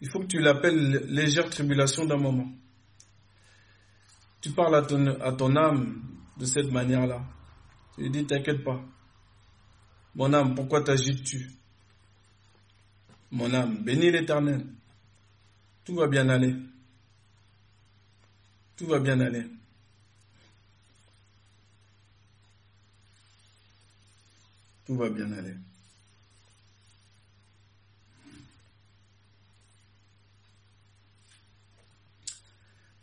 Il 0.00 0.10
faut 0.10 0.18
que 0.18 0.26
tu 0.26 0.40
l'appelles 0.40 1.06
légère 1.06 1.50
tribulation 1.50 2.04
d'un 2.04 2.18
moment. 2.18 2.50
Tu 4.40 4.50
parles 4.50 4.74
à 4.74 4.82
ton, 4.82 5.06
à 5.20 5.32
ton 5.32 5.54
âme 5.54 6.02
de 6.36 6.46
cette 6.46 6.72
manière-là. 6.72 7.24
Tu 7.94 8.02
lui 8.02 8.10
dis, 8.10 8.26
t'inquiète 8.26 8.64
pas. 8.64 8.84
Mon 10.16 10.32
âme, 10.34 10.56
pourquoi 10.56 10.82
t'agites-tu? 10.82 11.61
Mon 13.32 13.52
âme, 13.54 13.82
bénis 13.82 14.10
l'Éternel. 14.10 14.66
Tout 15.84 15.94
va 15.94 16.06
bien 16.06 16.28
aller. 16.28 16.54
Tout 18.76 18.86
va 18.86 19.00
bien 19.00 19.18
aller. 19.20 19.46
Tout 24.84 24.96
va 24.96 25.08
bien 25.08 25.32
aller. 25.32 25.56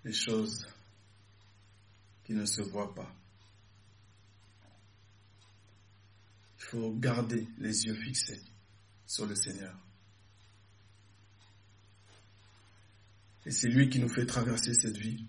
Les 0.03 0.13
choses 0.13 0.67
qui 2.23 2.33
ne 2.33 2.45
se 2.45 2.61
voient 2.61 2.93
pas. 2.93 3.11
Il 6.59 6.63
faut 6.65 6.93
garder 6.93 7.47
les 7.57 7.85
yeux 7.85 7.95
fixés 7.95 8.41
sur 9.07 9.25
le 9.25 9.35
Seigneur. 9.35 9.75
Et 13.49 13.51
c'est 13.51 13.67
lui 13.67 13.89
qui 13.89 13.97
nous 13.97 14.09
fait 14.09 14.27
traverser 14.27 14.75
cette 14.75 14.97
vie. 14.97 15.25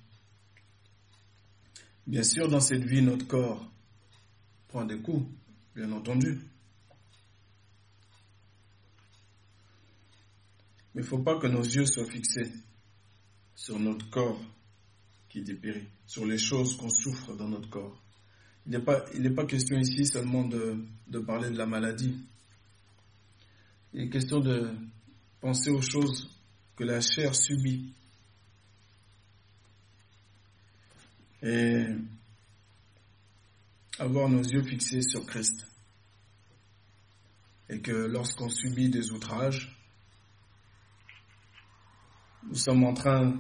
Bien 2.07 2.23
sûr, 2.23 2.51
dans 2.51 2.61
cette 2.61 2.85
vie, 2.85 3.01
notre 3.01 3.27
corps 3.27 3.73
prend 4.69 4.85
des 4.85 4.99
coups, 5.01 5.27
bien 5.75 5.91
entendu. 5.91 6.39
Mais 10.95 11.01
il 11.01 11.05
ne 11.05 11.07
faut 11.07 11.23
pas 11.23 11.39
que 11.39 11.47
nos 11.47 11.63
yeux 11.63 11.87
soient 11.87 12.05
fixés 12.05 12.53
sur 13.55 13.79
notre 13.79 14.11
corps 14.11 14.45
qui 15.31 15.41
dépérit, 15.41 15.89
sur 16.05 16.27
les 16.27 16.37
choses 16.37 16.77
qu'on 16.77 16.91
souffre 16.91 17.35
dans 17.37 17.49
notre 17.49 17.71
corps. 17.71 18.03
Il 18.67 18.73
n'est 18.73 19.31
pas, 19.31 19.47
question 19.47 19.79
ici 19.79 20.05
seulement 20.05 20.45
de 20.45 21.19
parler 21.21 21.49
de 21.49 21.57
la 21.57 21.65
maladie. 21.65 22.19
Il 23.95 24.03
est 24.03 24.11
question 24.11 24.41
de 24.41 24.75
penser 25.41 25.71
aux 25.71 25.81
choses 25.81 26.29
que 26.77 26.85
la 26.85 27.01
chair 27.01 27.35
subit. 27.35 27.95
Et 31.43 31.87
avoir 33.99 34.29
nos 34.29 34.43
yeux 34.43 34.63
fixés 34.63 35.03
sur 35.03 35.25
Christ. 35.27 35.67
Et 37.69 37.81
que 37.81 37.93
lorsqu'on 37.93 38.49
subit 38.49 38.91
des 38.91 39.13
outrages, 39.13 39.77
nous 42.49 42.57
sommes 42.57 42.85
en 42.85 42.95
train 42.95 43.35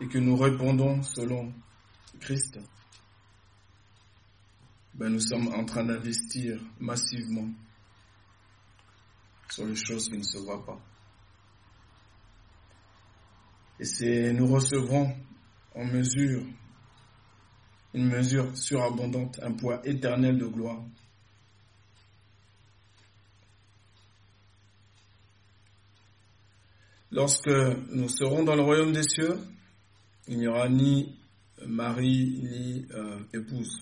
et 0.00 0.08
que 0.08 0.18
nous 0.18 0.36
répondons 0.36 1.02
selon 1.02 1.52
Christ, 2.20 2.58
ben 4.94 5.08
nous 5.10 5.20
sommes 5.20 5.48
en 5.48 5.64
train 5.64 5.84
d'investir 5.84 6.60
massivement 6.78 7.48
sur 9.50 9.66
les 9.66 9.76
choses 9.76 10.08
qui 10.08 10.18
ne 10.18 10.22
se 10.22 10.38
voient 10.38 10.64
pas. 10.64 10.80
Et 13.78 13.84
c'est 13.84 14.32
nous 14.32 14.46
recevrons 14.46 15.16
en 15.74 15.84
mesure, 15.84 16.44
une 17.94 18.08
mesure 18.08 18.56
surabondante, 18.56 19.38
un 19.42 19.52
poids 19.52 19.80
éternel 19.86 20.36
de 20.36 20.46
gloire. 20.46 20.82
Lorsque 27.12 27.46
nous 27.46 28.08
serons 28.08 28.42
dans 28.42 28.56
le 28.56 28.62
royaume 28.62 28.92
des 28.92 29.04
cieux, 29.04 29.38
il 30.26 30.38
n'y 30.38 30.48
aura 30.48 30.68
ni 30.68 31.16
mari 31.64 32.40
ni 32.42 32.86
euh, 32.90 33.20
épouse, 33.32 33.80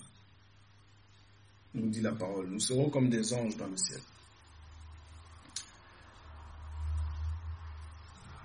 nous 1.73 1.89
dit 1.89 2.01
la 2.01 2.11
parole. 2.11 2.47
Nous 2.51 2.59
serons 2.59 2.91
comme 2.91 3.09
des 3.09 3.33
anges 3.33 3.57
dans 3.57 3.67
le 3.67 3.77
ciel. 3.77 4.01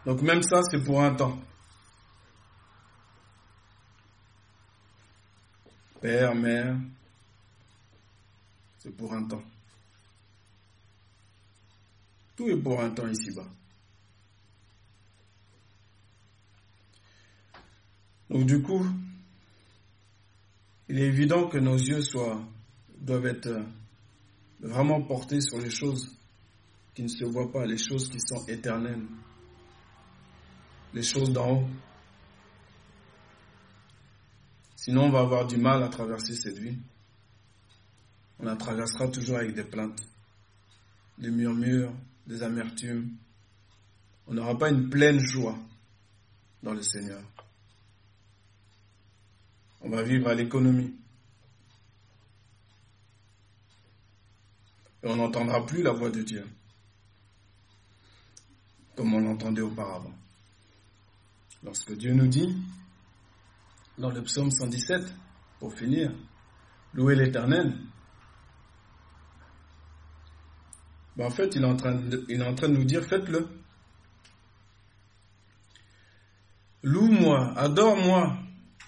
Donc 0.07 0.23
même 0.23 0.43
ça, 0.43 0.63
c'est 0.71 0.83
pour 0.83 1.03
un 1.03 1.15
temps. 1.15 1.39
Père, 6.01 6.35
mère, 6.35 6.77
c'est 8.79 8.97
pour 8.97 9.13
un 9.13 9.25
temps. 9.25 9.43
Tout 12.37 12.49
est 12.49 12.57
pour 12.57 12.81
un 12.81 12.91
temps 12.91 13.09
ici-bas. 13.09 13.47
Donc 18.31 18.47
du 18.47 18.63
coup, 18.63 18.87
il 20.89 20.99
est 20.99 21.07
évident 21.07 21.49
que 21.49 21.59
nos 21.59 21.77
yeux 21.77 22.01
doivent 23.01 23.27
être 23.27 23.61
vraiment 24.61 25.03
portés 25.03 25.41
sur 25.41 25.59
les 25.59 25.71
choses 25.71 26.15
qui 26.95 27.03
ne 27.03 27.09
se 27.09 27.25
voient 27.25 27.51
pas, 27.51 27.67
les 27.67 27.79
choses 27.79 28.09
qui 28.09 28.21
sont 28.21 28.45
éternelles, 28.47 29.05
les 30.95 31.03
choses 31.03 31.33
d'en 31.33 31.59
haut. 31.59 31.69
Sinon, 34.89 35.03
on 35.03 35.11
va 35.11 35.21
avoir 35.21 35.47
du 35.47 35.59
mal 35.59 35.83
à 35.83 35.89
traverser 35.89 36.35
cette 36.35 36.57
vie. 36.57 36.79
On 38.39 38.47
la 38.47 38.57
traversera 38.57 39.07
toujours 39.09 39.37
avec 39.37 39.55
des 39.55 39.63
plaintes, 39.63 40.01
des 41.19 41.31
murmures, 41.31 41.93
des 42.27 42.43
amertumes. 42.43 43.11
On 44.27 44.33
n'aura 44.33 44.57
pas 44.57 44.71
une 44.71 44.89
pleine 44.89 45.19
joie 45.19 45.59
dans 46.63 46.73
le 46.73 46.83
Seigneur. 46.83 47.21
On 49.83 49.91
va 49.91 50.03
vivre 50.03 50.27
à 50.29 50.35
l'économie. 50.35 50.95
Et 55.03 55.07
on 55.07 55.17
n'entendra 55.17 55.67
plus 55.67 55.83
la 55.83 55.93
voix 55.93 56.09
de 56.09 56.23
Dieu 56.23 56.47
comme 58.97 59.13
on 59.13 59.21
l'entendait 59.21 59.61
auparavant. 59.61 60.15
Lorsque 61.63 61.95
Dieu 61.95 62.15
nous 62.15 62.27
dit, 62.27 62.57
dans 63.99 64.11
le 64.11 64.23
psaume 64.23 64.51
117, 64.51 65.03
pour 65.59 65.75
finir, 65.75 66.13
louer 66.95 67.17
l'Éternel, 67.17 67.77
ben 71.17 71.27
en 71.27 71.31
fait, 71.31 71.55
il 71.57 71.63
est, 71.63 71.67
en 71.67 71.77
train 71.77 71.95
de, 71.95 72.25
il 72.29 72.41
est 72.41 72.47
en 72.47 72.55
train 72.55 72.69
de 72.69 72.77
nous 72.77 72.85
dire, 72.85 73.03
faites-le. 73.05 73.49
Loue-moi, 76.85 77.55
adore-moi, 77.57 78.39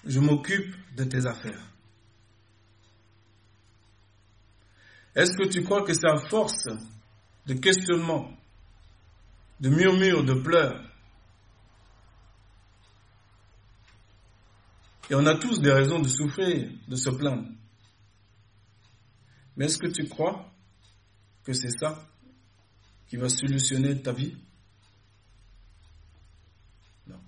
je 0.05 0.19
m'occupe 0.21 0.73
de 0.95 1.03
tes 1.03 1.25
affaires. 1.25 1.67
Est-ce 5.13 5.37
que 5.37 5.49
tu 5.49 5.61
crois 5.63 5.83
que 5.83 5.93
c'est 5.93 6.07
à 6.07 6.17
force 6.29 6.69
de 7.47 7.53
questionnement, 7.55 8.31
de 9.59 9.67
murmures, 9.67 10.23
de 10.23 10.33
pleurs 10.33 10.90
Et 15.11 15.13
on 15.13 15.25
a 15.25 15.35
tous 15.35 15.59
des 15.59 15.73
raisons 15.73 15.99
de 15.99 16.07
souffrir, 16.07 16.71
de 16.87 16.95
se 16.95 17.09
plaindre. 17.09 17.45
Mais 19.57 19.65
est-ce 19.65 19.77
que 19.77 19.87
tu 19.87 20.07
crois 20.07 20.49
que 21.43 21.51
c'est 21.51 21.77
ça 21.81 22.07
qui 23.07 23.17
va 23.17 23.27
solutionner 23.27 24.01
ta 24.01 24.13
vie? 24.13 24.37
Non. 27.07 27.19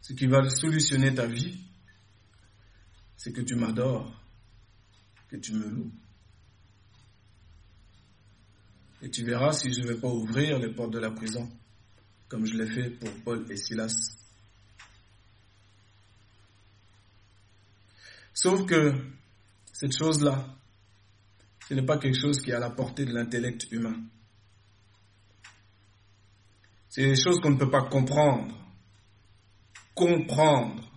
Ce 0.00 0.14
qui 0.14 0.26
va 0.26 0.50
solutionner 0.50 1.14
ta 1.14 1.28
vie, 1.28 1.64
c'est 3.16 3.32
que 3.32 3.42
tu 3.42 3.54
m'adores, 3.54 4.20
que 5.28 5.36
tu 5.36 5.52
me 5.52 5.68
loues. 5.68 5.92
Et 9.00 9.10
tu 9.10 9.24
verras 9.24 9.52
si 9.52 9.72
je 9.72 9.80
ne 9.82 9.92
vais 9.92 10.00
pas 10.00 10.08
ouvrir 10.08 10.58
les 10.58 10.74
portes 10.74 10.92
de 10.92 10.98
la 10.98 11.12
prison, 11.12 11.48
comme 12.26 12.46
je 12.46 12.54
l'ai 12.54 12.68
fait 12.68 12.90
pour 12.90 13.12
Paul 13.22 13.46
et 13.48 13.56
Silas. 13.56 14.21
Sauf 18.34 18.66
que 18.66 18.94
cette 19.72 19.96
chose-là, 19.96 20.44
ce 21.68 21.74
n'est 21.74 21.84
pas 21.84 21.98
quelque 21.98 22.18
chose 22.18 22.40
qui 22.40 22.50
est 22.50 22.54
à 22.54 22.58
la 22.58 22.70
portée 22.70 23.04
de 23.04 23.12
l'intellect 23.12 23.70
humain. 23.70 23.96
C'est 26.88 27.02
des 27.02 27.16
choses 27.16 27.40
qu'on 27.40 27.50
ne 27.50 27.58
peut 27.58 27.70
pas 27.70 27.82
comprendre. 27.88 28.54
Comprendre. 29.94 30.90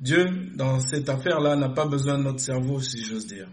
Dieu, 0.00 0.24
dans 0.54 0.80
cette 0.80 1.08
affaire-là, 1.08 1.56
n'a 1.56 1.68
pas 1.68 1.86
besoin 1.86 2.18
de 2.18 2.22
notre 2.22 2.40
cerveau, 2.40 2.80
si 2.80 3.04
j'ose 3.04 3.26
dire. 3.26 3.48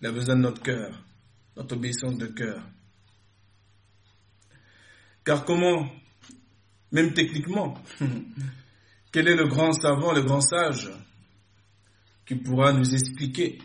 Il 0.00 0.08
a 0.08 0.12
besoin 0.12 0.36
de 0.36 0.42
notre 0.42 0.62
cœur, 0.62 1.02
notre 1.56 1.76
obéissance 1.76 2.18
de 2.18 2.26
cœur. 2.26 2.62
Car 5.24 5.44
comment, 5.46 5.88
même 6.92 7.14
techniquement, 7.14 7.82
quel 9.14 9.28
est 9.28 9.36
le 9.36 9.46
grand 9.46 9.72
savant, 9.72 10.12
le 10.12 10.22
grand 10.22 10.40
sage 10.40 10.90
qui 12.26 12.34
pourra 12.34 12.72
nous 12.72 12.94
expliquer 12.94 13.58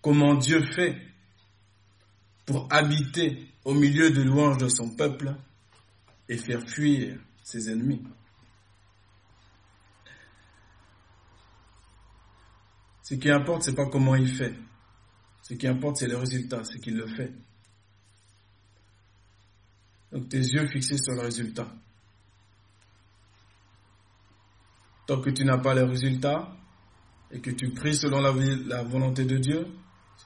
comment 0.00 0.36
Dieu 0.36 0.62
fait 0.62 0.96
pour 2.44 2.72
habiter 2.72 3.48
au 3.64 3.74
milieu 3.74 4.12
de 4.12 4.22
louanges 4.22 4.58
de 4.58 4.68
son 4.68 4.90
peuple 4.90 5.34
et 6.28 6.36
faire 6.36 6.62
fuir 6.62 7.18
ses 7.42 7.72
ennemis? 7.72 8.04
Ce 13.02 13.14
qui 13.14 13.28
importe, 13.28 13.64
c'est 13.64 13.74
pas 13.74 13.86
comment 13.86 14.14
il 14.14 14.32
fait. 14.32 14.54
Ce 15.42 15.54
qui 15.54 15.66
importe, 15.66 15.96
c'est 15.96 16.06
le 16.06 16.18
résultat, 16.18 16.62
c'est 16.62 16.78
qu'il 16.78 16.94
le 16.94 17.08
fait. 17.08 17.32
Donc 20.12 20.28
tes 20.28 20.38
yeux 20.38 20.68
fixés 20.68 20.98
sur 20.98 21.14
le 21.14 21.22
résultat. 21.22 21.66
Tant 25.06 25.20
que 25.20 25.30
tu 25.30 25.44
n'as 25.44 25.58
pas 25.58 25.74
le 25.74 25.84
résultat 25.84 26.56
et 27.30 27.40
que 27.40 27.50
tu 27.50 27.70
pries 27.70 27.96
selon 27.96 28.20
la, 28.20 28.32
la 28.66 28.82
volonté 28.82 29.24
de 29.24 29.38
Dieu, 29.38 29.66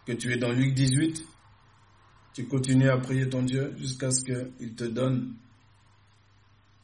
que 0.06 0.12
tu 0.12 0.32
es 0.32 0.36
dans 0.36 0.52
Luc 0.52 0.74
18, 0.74 1.24
tu 2.34 2.46
continues 2.46 2.88
à 2.88 2.98
prier 2.98 3.28
ton 3.28 3.42
Dieu 3.42 3.74
jusqu'à 3.76 4.10
ce 4.10 4.24
qu'il 4.24 4.74
te 4.74 4.84
donne 4.84 5.34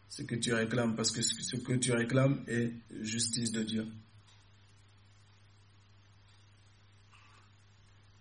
ce 0.09 0.23
que 0.23 0.35
tu 0.35 0.53
réclames, 0.53 0.95
parce 0.95 1.11
que 1.11 1.23
ce 1.23 1.57
que 1.57 1.75
tu 1.75 1.93
réclames 1.93 2.43
est 2.47 2.73
justice 3.03 3.53
de 3.53 3.63
Dieu. 3.63 3.87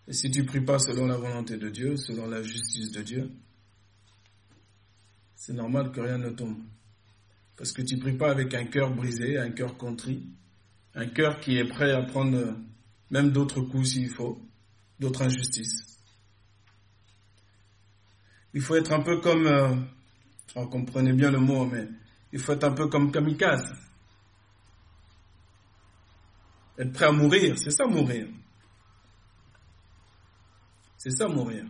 Et 0.07 0.13
si 0.13 0.30
tu 0.30 0.45
pries 0.45 0.61
pas 0.61 0.78
selon 0.78 1.07
la 1.07 1.17
volonté 1.17 1.57
de 1.57 1.69
Dieu, 1.69 1.97
selon 1.97 2.28
la 2.28 2.43
justice 2.43 2.91
de 2.91 3.01
Dieu, 3.01 3.32
c'est 5.36 5.53
normal 5.53 5.91
que 5.91 6.01
rien 6.01 6.17
ne 6.17 6.30
tombe. 6.30 6.57
Parce 7.57 7.71
que 7.71 7.81
tu 7.81 7.97
pries 7.97 8.17
pas 8.17 8.31
avec 8.31 8.53
un 8.53 8.65
cœur 8.65 8.93
brisé, 8.93 9.37
un 9.37 9.51
cœur 9.51 9.77
contrit, 9.77 10.27
un 10.93 11.07
cœur 11.07 11.39
qui 11.39 11.57
est 11.57 11.67
prêt 11.67 11.91
à 11.91 12.03
prendre 12.03 12.55
même 13.11 13.31
d'autres 13.31 13.61
coups 13.61 13.91
s'il 13.91 14.09
faut, 14.09 14.41
d'autres 14.99 15.23
injustices. 15.23 15.99
Il 18.53 18.61
faut 18.61 18.75
être 18.75 18.93
un 18.93 19.01
peu 19.01 19.19
comme 19.19 19.47
euh, 19.47 19.75
Alors 20.55 20.69
comprenez 20.69 21.13
bien 21.13 21.31
le 21.31 21.39
mot, 21.39 21.65
mais 21.65 21.87
il 22.31 22.39
faut 22.39 22.53
être 22.53 22.63
un 22.63 22.71
peu 22.71 22.87
comme 22.87 23.11
kamikaze. 23.11 23.73
Être 26.77 26.91
prêt 26.93 27.05
à 27.05 27.11
mourir, 27.11 27.57
c'est 27.57 27.71
ça 27.71 27.85
mourir. 27.85 28.27
C'est 30.97 31.11
ça 31.11 31.27
mourir. 31.27 31.65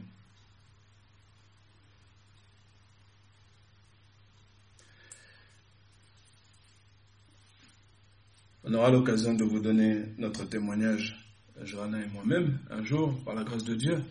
On 8.68 8.74
aura 8.74 8.90
l'occasion 8.90 9.36
de 9.36 9.44
vous 9.44 9.60
donner 9.60 10.06
notre 10.18 10.44
témoignage, 10.46 11.16
Johanna 11.62 12.02
et 12.04 12.08
moi-même, 12.08 12.58
un 12.72 12.84
jour, 12.84 13.16
par 13.24 13.36
la 13.36 13.44
grâce 13.44 13.64
de 13.64 13.76
Dieu. 13.76 14.04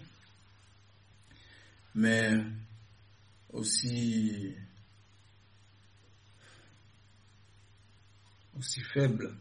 Mais 1.96 2.40
aussi, 3.52 4.55
faible. 8.92 9.34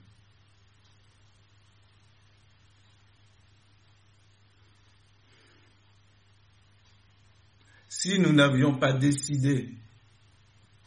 Si 7.88 8.18
nous 8.18 8.34
n'avions 8.34 8.80
pas 8.80 8.94
décidé 8.94 9.76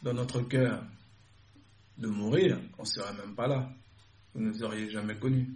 dans 0.03 0.13
notre 0.13 0.41
cœur 0.41 0.83
de 1.97 2.07
mourir, 2.07 2.59
on 2.77 2.81
ne 2.81 2.87
serait 2.87 3.13
même 3.13 3.33
pas 3.33 3.47
là 3.47 3.71
vous 4.37 4.43
ne 4.43 4.49
nous 4.51 4.63
auriez 4.63 4.87
jamais 4.91 5.15
connus. 5.15 5.49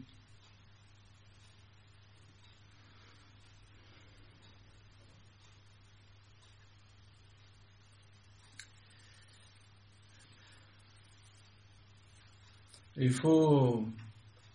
Il 12.98 13.14
faut 13.14 13.88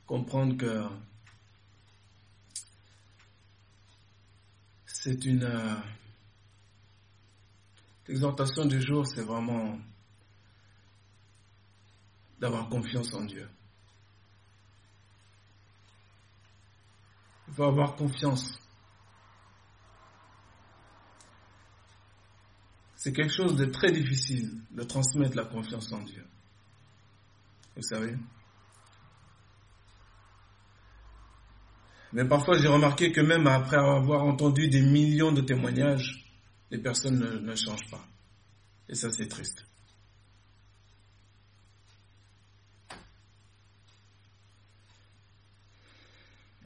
comprendre 0.07 0.57
que 0.57 0.87
c'est 4.87 5.25
une 5.25 5.45
euh, 5.45 5.77
exhortation 8.09 8.65
du 8.65 8.83
jour, 8.83 9.07
c'est 9.07 9.23
vraiment 9.23 9.79
d'avoir 12.41 12.69
confiance 12.69 13.15
en 13.15 13.25
Dieu. 13.25 13.49
Il 17.49 17.55
faut 17.55 17.65
avoir 17.65 17.95
confiance. 17.97 18.59
C'est 22.97 23.13
quelque 23.13 23.33
chose 23.33 23.57
de 23.57 23.67
très 23.67 23.93
difficile 23.93 24.61
de 24.71 24.83
transmettre 24.83 25.37
la 25.37 25.45
confiance 25.45 25.93
en 25.93 26.03
Dieu. 26.03 26.25
Vous 27.77 27.83
savez 27.83 28.17
Mais 32.13 32.25
parfois, 32.25 32.57
j'ai 32.57 32.69
remarqué 32.69 33.13
que 33.13 33.21
même 33.21 33.47
après 33.47 33.77
avoir 33.77 34.25
entendu 34.25 34.69
des 34.69 34.81
millions 34.81 35.33
de 35.33 35.43
témoignages, 35.43 36.25
les 36.71 36.79
personnes 36.79 37.19
ne, 37.19 37.39
ne 37.39 37.55
changent 37.55 37.91
pas. 37.91 38.05
Et 38.89 38.95
ça, 38.95 39.11
c'est 39.11 39.29
triste. 39.29 39.67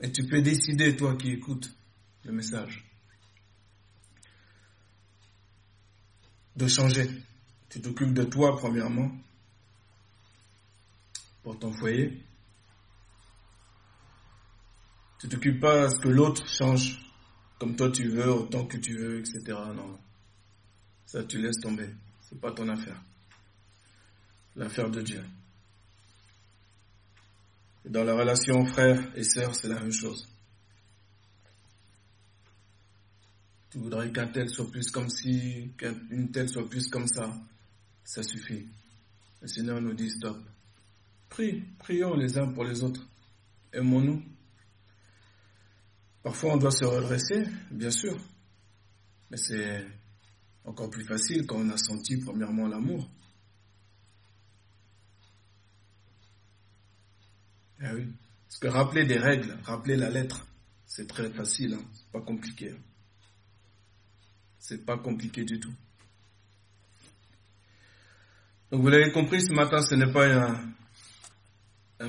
Et 0.02 0.10
tu 0.10 0.26
peux 0.26 0.40
décider, 0.40 0.96
toi 0.96 1.16
qui 1.16 1.32
écoutes 1.32 1.74
le 2.24 2.32
message, 2.32 2.84
de 6.56 6.66
changer. 6.66 7.08
Tu 7.68 7.80
t'occupes 7.80 8.14
de 8.14 8.24
toi 8.24 8.56
premièrement, 8.56 9.10
pour 11.42 11.58
ton 11.58 11.72
foyer. 11.72 12.22
Tu 15.20 15.28
t'occupes 15.28 15.60
pas 15.60 15.84
à 15.84 15.90
ce 15.90 15.98
que 16.00 16.08
l'autre 16.08 16.46
change 16.48 16.98
comme 17.60 17.76
toi 17.76 17.90
tu 17.90 18.08
veux, 18.08 18.32
autant 18.32 18.64
que 18.64 18.78
tu 18.78 18.96
veux, 18.96 19.18
etc. 19.18 19.40
Non. 19.74 19.98
Ça, 21.04 21.22
tu 21.24 21.38
laisses 21.38 21.60
tomber. 21.60 21.90
C'est 22.22 22.40
pas 22.40 22.52
ton 22.52 22.66
affaire. 22.68 23.02
L'affaire 24.56 24.90
de 24.90 25.02
Dieu. 25.02 25.22
Dans 27.84 28.04
la 28.04 28.14
relation 28.14 28.64
frère 28.66 29.10
et 29.16 29.24
sœur, 29.24 29.54
c'est 29.54 29.68
la 29.68 29.80
même 29.80 29.92
chose. 29.92 30.28
Tu 33.70 33.78
voudrais 33.78 34.10
qu'un 34.12 34.26
tel 34.26 34.48
soit 34.48 34.70
plus 34.70 34.90
comme 34.90 35.08
si, 35.08 35.72
qu'une 35.78 36.30
telle 36.32 36.48
soit 36.48 36.68
plus 36.68 36.88
comme 36.88 37.06
ça. 37.06 37.32
Ça 38.04 38.22
suffit. 38.22 38.66
Le 39.40 39.48
Seigneur 39.48 39.80
nous 39.80 39.94
dit 39.94 40.10
stop. 40.10 40.38
Prie, 41.28 41.62
prions 41.78 42.16
les 42.16 42.36
uns 42.36 42.52
pour 42.52 42.64
les 42.64 42.82
autres. 42.82 43.08
Aimons-nous. 43.72 44.22
Parfois 46.22 46.54
on 46.54 46.56
doit 46.56 46.72
se 46.72 46.84
redresser, 46.84 47.46
bien 47.70 47.90
sûr. 47.90 48.18
Mais 49.30 49.36
c'est 49.36 49.86
encore 50.64 50.90
plus 50.90 51.04
facile 51.04 51.46
quand 51.46 51.56
on 51.56 51.70
a 51.70 51.78
senti 51.78 52.18
premièrement 52.18 52.66
l'amour. 52.66 53.08
Ah 57.82 57.92
oui. 57.94 58.06
Parce 58.46 58.58
que 58.58 58.68
rappeler 58.68 59.04
des 59.06 59.18
règles, 59.18 59.56
rappeler 59.64 59.96
la 59.96 60.10
lettre, 60.10 60.46
c'est 60.86 61.06
très 61.06 61.30
facile, 61.30 61.74
hein. 61.74 61.84
c'est 61.92 62.10
pas 62.10 62.20
compliqué. 62.20 62.74
C'est 64.58 64.84
pas 64.84 64.98
compliqué 64.98 65.44
du 65.44 65.60
tout. 65.60 65.72
Donc 68.70 68.82
vous 68.82 68.88
l'avez 68.88 69.10
compris, 69.12 69.40
ce 69.40 69.52
matin, 69.52 69.82
ce 69.82 69.94
n'est 69.94 70.12
pas 70.12 70.26
un, 72.00 72.08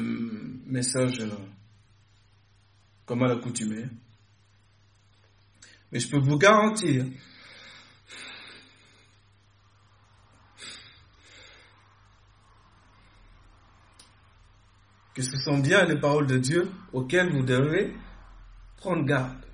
message 0.65 1.19
euh, 1.19 1.29
comme 3.05 3.23
à 3.23 3.27
l'accoutumée. 3.27 3.85
Mais 5.91 5.99
je 5.99 6.09
peux 6.09 6.19
vous 6.19 6.37
garantir 6.37 7.05
que 15.13 15.21
ce 15.21 15.37
sont 15.37 15.57
bien 15.57 15.85
les 15.85 15.99
paroles 15.99 16.27
de 16.27 16.37
Dieu 16.37 16.71
auxquelles 16.93 17.31
vous 17.31 17.43
devez 17.43 17.93
prendre 18.77 19.05
garde. 19.05 19.45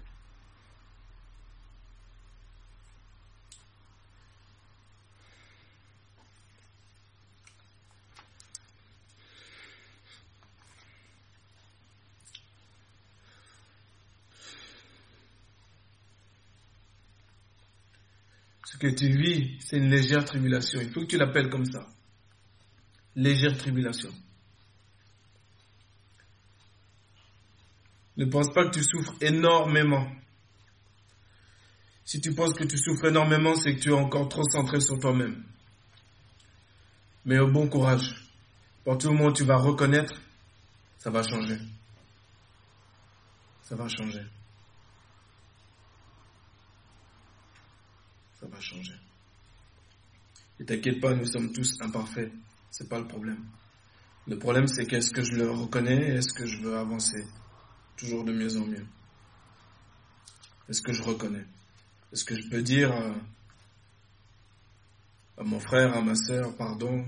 Ce 18.65 18.77
que 18.77 18.87
tu 18.87 19.09
vis, 19.09 19.57
c'est 19.59 19.77
une 19.77 19.89
légère 19.89 20.23
tribulation. 20.23 20.79
Il 20.79 20.91
faut 20.91 21.01
que 21.01 21.07
tu 21.07 21.17
l'appelles 21.17 21.49
comme 21.49 21.65
ça. 21.65 21.87
Légère 23.15 23.57
tribulation. 23.57 24.11
Ne 28.17 28.25
pense 28.25 28.51
pas 28.51 28.65
que 28.65 28.71
tu 28.71 28.83
souffres 28.83 29.13
énormément. 29.21 30.07
Si 32.03 32.19
tu 32.19 32.33
penses 32.33 32.53
que 32.53 32.63
tu 32.63 32.77
souffres 32.77 33.05
énormément, 33.05 33.53
c'est 33.55 33.75
que 33.75 33.79
tu 33.79 33.89
es 33.89 33.93
encore 33.93 34.27
trop 34.27 34.43
centré 34.49 34.79
sur 34.79 34.97
toi-même. 34.99 35.43
Mais 37.25 37.37
au 37.37 37.51
bon 37.51 37.67
courage. 37.67 38.15
Pour 38.83 38.97
tout 38.97 39.09
le 39.09 39.15
monde, 39.15 39.35
tu 39.35 39.43
vas 39.43 39.57
reconnaître, 39.57 40.13
ça 40.97 41.11
va 41.11 41.21
changer. 41.21 41.59
Ça 43.61 43.75
va 43.75 43.87
changer. 43.89 44.23
Ça 48.39 48.47
va 48.47 48.59
changer. 48.61 48.95
Et 50.59 50.65
t'inquiète 50.65 51.01
pas, 51.01 51.13
nous 51.13 51.25
sommes 51.25 51.51
tous 51.51 51.75
imparfaits. 51.81 52.31
C'est 52.71 52.87
pas 52.87 52.99
le 52.99 53.07
problème. 53.07 53.43
Le 54.25 54.39
problème, 54.39 54.67
c'est 54.67 54.85
qu'est-ce 54.85 55.11
que 55.11 55.23
je 55.23 55.35
le 55.35 55.51
reconnais, 55.51 56.15
est-ce 56.15 56.33
que 56.33 56.47
je 56.47 56.61
veux 56.61 56.77
avancer? 56.77 57.25
Toujours 57.97 58.23
de 58.23 58.31
mieux 58.31 58.55
en 58.57 58.65
mieux. 58.65 58.85
Est-ce 60.69 60.81
que 60.81 60.93
je 60.93 61.01
reconnais? 61.01 61.45
Est-ce 62.13 62.23
que 62.23 62.39
je 62.39 62.47
peux 62.49 62.61
dire 62.61 62.93
à, 65.37 65.43
mon 65.43 65.59
frère, 65.59 65.95
à 65.95 66.01
ma 66.01 66.15
soeur, 66.15 66.55
pardon? 66.55 67.05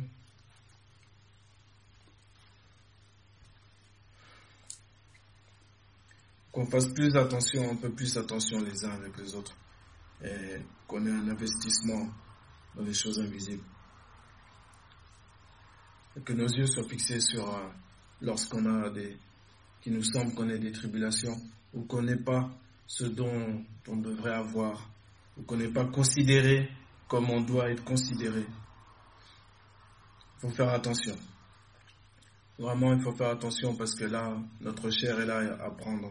Qu'on 6.52 6.66
fasse 6.66 6.88
plus 6.88 7.16
attention, 7.16 7.72
un 7.72 7.76
peu 7.76 7.92
plus 7.92 8.18
attention 8.18 8.60
les 8.60 8.84
uns 8.84 8.92
avec 8.92 9.18
les 9.18 9.36
autres 9.36 9.56
et 10.24 10.58
qu'on 10.88 11.06
ait 11.06 11.12
un 11.12 11.30
investissement 11.30 12.10
dans 12.76 12.84
les 12.84 12.94
choses 12.94 13.20
invisibles. 13.20 13.64
Et 16.18 16.22
que 16.22 16.34
nos 16.34 16.48
yeux 16.48 16.66
soient 16.66 16.88
fixés 16.90 17.22
sur 17.22 17.48
euh, 17.56 17.70
lorsqu'on 18.22 18.66
a 18.66 18.90
des 18.90 19.18
qui 19.82 19.92
nous 19.92 20.04
semble 20.04 20.34
qu'on 20.34 20.50
ait 20.50 20.60
des 20.60 20.72
tribulations 20.72 21.38
ou 21.74 21.84
qu'on 21.84 22.02
n'ait 22.02 22.16
pas 22.18 22.50
ce 22.88 23.06
dont 23.06 23.64
on 23.88 23.98
devrait 23.98 24.34
avoir 24.34 24.90
ou 25.38 25.44
qu'on 25.44 25.58
n'est 25.58 25.72
pas 25.72 25.86
considéré 25.86 26.70
comme 27.08 27.30
on 27.30 27.42
doit 27.42 27.70
être 27.72 27.84
considéré 27.84 28.46
il 30.40 30.48
faut 30.48 30.56
faire 30.56 30.70
attention. 30.70 31.18
Vraiment, 32.58 32.94
il 32.94 33.02
faut 33.02 33.12
faire 33.12 33.30
attention 33.32 33.76
parce 33.76 33.94
que 33.94 34.06
là, 34.06 34.38
notre 34.62 34.90
chair 34.90 35.20
est 35.20 35.26
là 35.26 35.58
à 35.62 35.70
prendre, 35.70 36.10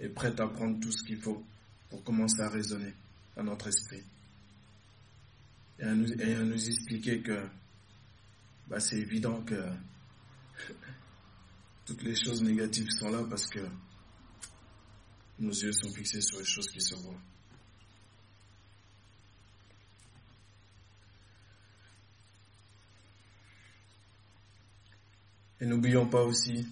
est 0.00 0.08
prête 0.08 0.40
à 0.40 0.48
prendre 0.48 0.80
tout 0.80 0.90
ce 0.90 1.04
qu'il 1.04 1.20
faut 1.20 1.44
pour 1.88 2.02
commencer 2.02 2.42
à 2.42 2.48
raisonner 2.48 2.92
à 3.36 3.42
notre 3.44 3.68
esprit. 3.68 4.02
Et 5.78 5.84
à 5.84 5.94
nous, 5.94 6.12
et 6.12 6.34
à 6.34 6.42
nous 6.42 6.68
expliquer 6.68 7.20
que 7.20 7.40
bah, 8.66 8.80
c'est 8.80 8.98
évident 8.98 9.42
que 9.42 9.54
toutes 11.88 12.02
les 12.02 12.14
choses 12.14 12.42
négatives 12.42 12.90
sont 12.90 13.08
là 13.08 13.24
parce 13.30 13.46
que 13.46 13.60
nos 15.38 15.52
yeux 15.52 15.72
sont 15.72 15.88
fixés 15.88 16.20
sur 16.20 16.38
les 16.38 16.44
choses 16.44 16.68
qui 16.68 16.82
se 16.82 16.94
voient. 16.96 17.18
Et 25.62 25.64
n'oublions 25.64 26.06
pas 26.06 26.22
aussi, 26.24 26.68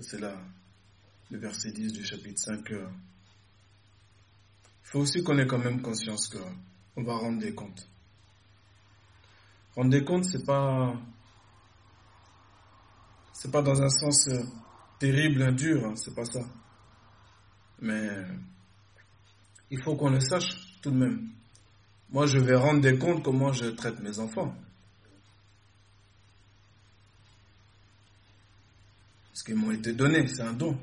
c'est 0.00 0.20
là 0.20 0.38
le 1.30 1.38
verset 1.38 1.72
10 1.72 1.94
du 1.94 2.04
chapitre 2.04 2.38
5, 2.38 2.70
il 2.70 2.78
faut 4.82 5.00
aussi 5.00 5.22
qu'on 5.24 5.38
ait 5.38 5.46
quand 5.46 5.64
même 5.64 5.80
conscience 5.80 6.28
qu'on 6.28 7.02
va 7.02 7.16
rendre 7.16 7.40
des 7.40 7.54
comptes. 7.54 7.88
Rendre 9.74 9.90
des 9.90 10.04
comptes, 10.04 10.26
c'est 10.26 10.44
pas, 10.44 10.94
c'est 13.44 13.50
pas 13.50 13.60
dans 13.60 13.82
un 13.82 13.90
sens 13.90 14.26
euh, 14.28 14.42
terrible, 14.98 15.54
dur, 15.54 15.84
hein, 15.84 15.94
c'est 15.96 16.14
pas 16.14 16.24
ça. 16.24 16.40
Mais 17.78 18.08
il 19.70 19.82
faut 19.82 19.96
qu'on 19.96 20.08
le 20.08 20.20
sache 20.20 20.80
tout 20.80 20.90
de 20.90 20.96
même. 20.96 21.28
Moi, 22.08 22.24
je 22.24 22.38
vais 22.38 22.54
rendre 22.54 22.80
des 22.80 22.96
comptes 22.96 23.22
comment 23.22 23.52
je 23.52 23.66
traite 23.66 24.00
mes 24.00 24.18
enfants. 24.18 24.56
Ce 29.34 29.44
qui 29.44 29.52
m'ont 29.52 29.72
été 29.72 29.92
donnés, 29.92 30.26
c'est 30.26 30.40
un 30.40 30.54
don. 30.54 30.78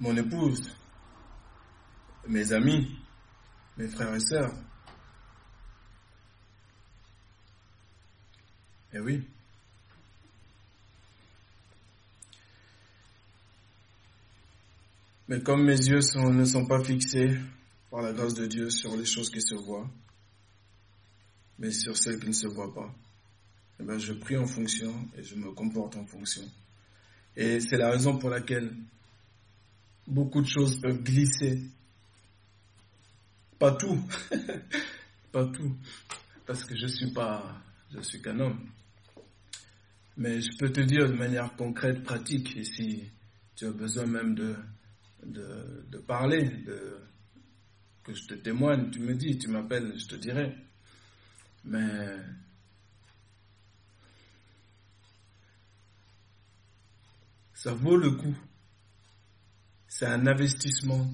Mon 0.00 0.16
épouse, 0.16 0.76
mes 2.26 2.52
amis, 2.52 2.98
mes 3.76 3.86
frères 3.86 4.16
et 4.16 4.20
sœurs. 4.20 4.52
Eh 8.94 9.00
oui. 9.00 9.22
Mais 15.28 15.40
comme 15.40 15.64
mes 15.64 15.78
yeux 15.78 16.00
ne 16.16 16.44
sont 16.44 16.66
pas 16.66 16.84
fixés 16.84 17.38
par 17.90 18.02
la 18.02 18.12
grâce 18.12 18.34
de 18.34 18.46
Dieu 18.46 18.68
sur 18.68 18.94
les 18.96 19.06
choses 19.06 19.30
qui 19.30 19.40
se 19.40 19.54
voient, 19.54 19.88
mais 21.58 21.70
sur 21.70 21.96
celles 21.96 22.20
qui 22.20 22.28
ne 22.28 22.32
se 22.32 22.48
voient 22.48 22.74
pas, 22.74 22.94
eh 23.80 23.82
ben, 23.82 23.98
je 23.98 24.12
prie 24.12 24.36
en 24.36 24.46
fonction 24.46 24.92
et 25.16 25.22
je 25.22 25.36
me 25.36 25.52
comporte 25.52 25.96
en 25.96 26.04
fonction. 26.04 26.42
Et 27.34 27.60
c'est 27.60 27.78
la 27.78 27.90
raison 27.92 28.18
pour 28.18 28.28
laquelle 28.28 28.76
beaucoup 30.06 30.42
de 30.42 30.48
choses 30.48 30.78
peuvent 30.78 31.02
glisser. 31.02 31.62
Pas 33.58 33.72
tout, 33.72 34.02
pas 35.32 35.46
tout, 35.46 35.74
parce 36.44 36.64
que 36.64 36.76
je 36.76 36.88
suis 36.88 37.10
pas, 37.10 37.58
je 37.90 38.00
suis 38.00 38.20
qu'un 38.20 38.38
homme. 38.38 38.60
Mais 40.16 40.40
je 40.40 40.50
peux 40.58 40.70
te 40.70 40.80
dire 40.80 41.08
de 41.08 41.14
manière 41.14 41.54
concrète, 41.56 42.02
pratique, 42.02 42.56
et 42.56 42.64
si 42.64 43.10
tu 43.56 43.66
as 43.66 43.72
besoin 43.72 44.06
même 44.06 44.34
de, 44.34 44.56
de, 45.24 45.98
parler, 45.98 46.64
que 48.02 48.14
je 48.14 48.26
te 48.26 48.34
témoigne, 48.34 48.90
tu 48.90 49.00
me 49.00 49.14
dis, 49.14 49.38
tu 49.38 49.48
m'appelles, 49.48 49.98
je 49.98 50.06
te 50.06 50.16
dirai. 50.16 50.54
Mais 51.64 52.16
ça 57.54 57.72
vaut 57.72 57.96
le 57.96 58.10
coup. 58.10 58.36
C'est 59.86 60.06
un 60.06 60.26
investissement, 60.26 61.08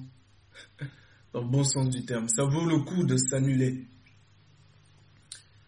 dans 1.33 1.41
le 1.41 1.47
bon 1.49 1.63
sens 1.63 1.89
du 1.89 2.03
terme. 2.05 2.27
Ça 2.27 2.43
vaut 2.43 2.65
le 2.65 2.79
coup 2.79 3.03
de 3.03 3.15
s'annuler. 3.17 3.87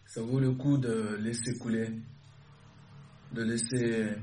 Ça 0.08 0.22
vaut 0.22 0.40
le 0.40 0.54
coup 0.54 0.78
de 0.78 1.18
laisser 1.22 1.58
couler, 1.58 1.90
de 3.32 3.44
laisser, 3.44 4.16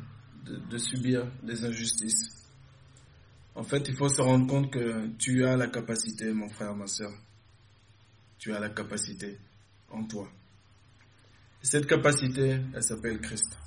de, 0.45 0.79
subir 0.79 1.31
des 1.43 1.65
injustices. 1.65 2.31
En 3.55 3.63
fait, 3.63 3.89
il 3.89 3.97
faut 3.97 4.09
se 4.09 4.21
rendre 4.21 4.47
compte 4.47 4.71
que 4.71 5.09
tu 5.17 5.45
as 5.45 5.57
la 5.57 5.69
capacité, 5.69 6.33
mon 6.33 6.49
frère, 6.49 6.75
ma 6.75 6.87
soeur. 6.87 7.13
Tu 8.39 8.55
as 8.55 8.61
la 8.61 8.69
capacité 8.69 9.39
en 9.91 10.05
toi. 10.05 10.29
Et 11.63 11.67
cette 11.67 11.87
capacité, 11.87 12.61
elle 12.73 12.83
s'appelle 12.83 13.21
Christ. 13.21 13.59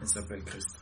Elle 0.00 0.08
s'appelle 0.08 0.42
Christ. 0.44 0.80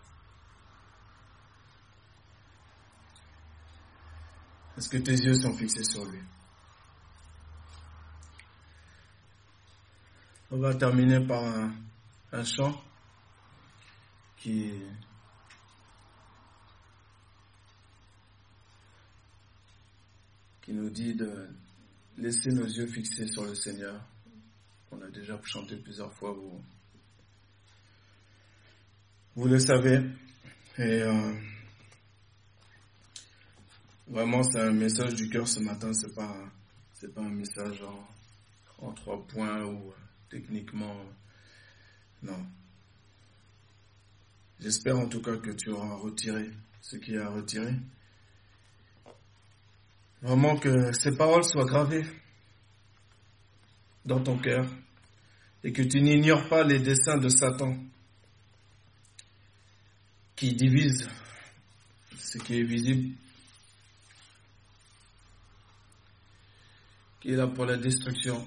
Est-ce 4.76 4.90
que 4.90 4.98
tes 4.98 5.14
yeux 5.16 5.34
sont 5.34 5.54
fixés 5.54 5.84
sur 5.84 6.04
lui? 6.04 6.20
On 10.50 10.58
va 10.58 10.74
terminer 10.74 11.26
par 11.26 11.42
un, 11.42 11.72
chant 12.44 12.82
qui, 14.36 14.72
qui 20.62 20.72
nous 20.72 20.90
dit 20.90 21.14
de 21.14 21.48
laisser 22.18 22.50
nos 22.50 22.66
yeux 22.66 22.86
fixés 22.86 23.26
sur 23.28 23.44
le 23.44 23.54
Seigneur. 23.54 24.00
On 24.90 25.00
a 25.02 25.08
déjà 25.08 25.40
chanté 25.44 25.76
plusieurs 25.76 26.12
fois, 26.14 26.32
vous, 26.32 26.62
vous 29.34 29.48
le 29.48 29.58
savez. 29.58 30.00
Et 30.78 31.02
euh, 31.02 31.34
Vraiment, 34.08 34.44
c'est 34.44 34.60
un 34.60 34.70
message 34.70 35.14
du 35.16 35.28
cœur 35.28 35.48
ce 35.48 35.58
matin. 35.58 35.92
C'est 35.92 36.14
pas, 36.14 36.32
pas 37.12 37.20
un 37.22 37.28
message 37.28 37.82
en, 37.82 38.86
en 38.86 38.92
trois 38.92 39.26
points 39.26 39.64
ou 39.64 39.92
techniquement. 40.30 40.94
Non. 42.22 42.46
J'espère 44.60 44.98
en 44.98 45.08
tout 45.08 45.20
cas 45.20 45.36
que 45.36 45.50
tu 45.50 45.70
auras 45.70 45.96
retiré 45.96 46.50
ce 46.80 46.96
qui 46.96 47.16
à 47.16 47.28
retirer. 47.28 47.74
Vraiment 50.22 50.56
que 50.56 50.92
ces 50.92 51.16
paroles 51.16 51.44
soient 51.44 51.66
gravées 51.66 52.06
dans 54.04 54.22
ton 54.22 54.38
cœur 54.38 54.66
et 55.62 55.72
que 55.72 55.82
tu 55.82 56.00
n'ignores 56.00 56.48
pas 56.48 56.64
les 56.64 56.78
desseins 56.78 57.18
de 57.18 57.28
Satan 57.28 57.76
qui 60.34 60.54
divise 60.54 61.08
ce 62.16 62.38
qui 62.38 62.60
est 62.60 62.62
visible 62.62 63.14
qui 67.20 67.32
est 67.32 67.36
là 67.36 67.48
pour 67.48 67.64
la 67.64 67.76
destruction. 67.76 68.46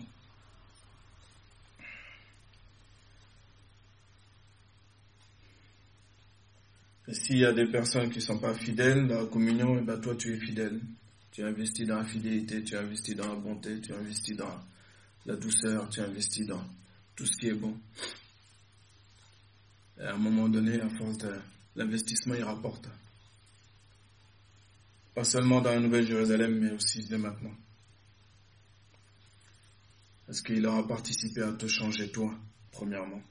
S'il 7.13 7.37
y 7.37 7.45
a 7.45 7.53
des 7.53 7.65
personnes 7.65 8.09
qui 8.09 8.19
ne 8.19 8.23
sont 8.23 8.39
pas 8.39 8.53
fidèles 8.53 9.07
dans 9.07 9.21
la 9.21 9.25
communion, 9.25 9.77
eh 9.79 9.81
ben 9.81 9.99
toi 9.99 10.15
tu 10.15 10.33
es 10.33 10.39
fidèle. 10.39 10.79
Tu 11.31 11.43
investis 11.43 11.87
dans 11.87 11.97
la 11.97 12.05
fidélité, 12.05 12.63
tu 12.63 12.75
investis 12.75 13.15
dans 13.15 13.27
la 13.27 13.35
bonté, 13.35 13.79
tu 13.81 13.93
investis 13.93 14.35
dans 14.35 14.59
la 15.25 15.35
douceur, 15.35 15.89
tu 15.89 16.01
investis 16.01 16.45
dans 16.45 16.63
tout 17.15 17.25
ce 17.25 17.37
qui 17.37 17.47
est 17.47 17.53
bon. 17.53 17.75
Et 19.99 20.03
à 20.03 20.13
un 20.13 20.17
moment 20.17 20.49
donné, 20.49 20.79
à 20.81 20.89
force 20.89 21.17
l'investissement, 21.75 22.35
il 22.35 22.43
rapporte. 22.43 22.87
Pas 25.13 25.23
seulement 25.23 25.61
dans 25.61 25.71
la 25.71 25.79
Nouvelle 25.79 26.05
Jérusalem, 26.05 26.59
mais 26.59 26.71
aussi 26.71 27.05
dès 27.07 27.17
maintenant. 27.17 27.55
Est-ce 30.29 30.43
qu'il 30.43 30.65
aura 30.65 30.87
participé 30.87 31.41
à 31.41 31.51
te 31.53 31.67
changer 31.67 32.11
toi, 32.11 32.33
premièrement 32.71 33.21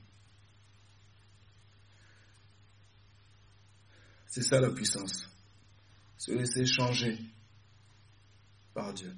C'est 4.29 4.43
ça 4.43 4.61
la 4.61 4.70
puissance. 4.70 5.29
Se 6.16 6.33
laisser 6.33 6.64
changer 6.64 7.18
par 8.74 8.95
Dieu. 8.95 9.12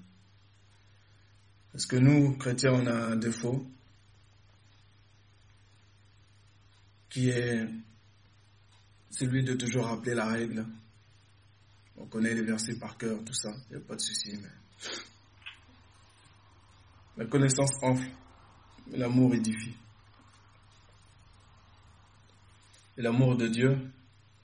Parce 1.72 1.86
que 1.86 1.96
nous, 1.96 2.36
chrétiens, 2.36 2.72
on 2.72 2.86
a 2.86 3.12
un 3.12 3.16
défaut 3.16 3.66
qui 7.08 7.28
est 7.28 7.68
celui 9.10 9.44
de 9.44 9.54
toujours 9.54 9.86
rappeler 9.86 10.14
la 10.14 10.26
règle. 10.26 10.66
On 11.96 12.06
connaît 12.06 12.34
les 12.34 12.42
versets 12.42 12.78
par 12.78 12.96
cœur, 12.96 13.22
tout 13.24 13.34
ça, 13.34 13.50
il 13.68 13.76
n'y 13.76 13.82
a 13.82 13.86
pas 13.86 13.94
de 13.96 14.00
souci, 14.00 14.38
la 17.16 17.26
connaissance 17.26 17.72
enfle, 17.82 18.08
mais 18.86 18.96
l'amour 18.96 19.34
édifie. 19.34 19.76
Et 22.96 23.02
l'amour 23.02 23.36
de 23.36 23.46
Dieu, 23.48 23.76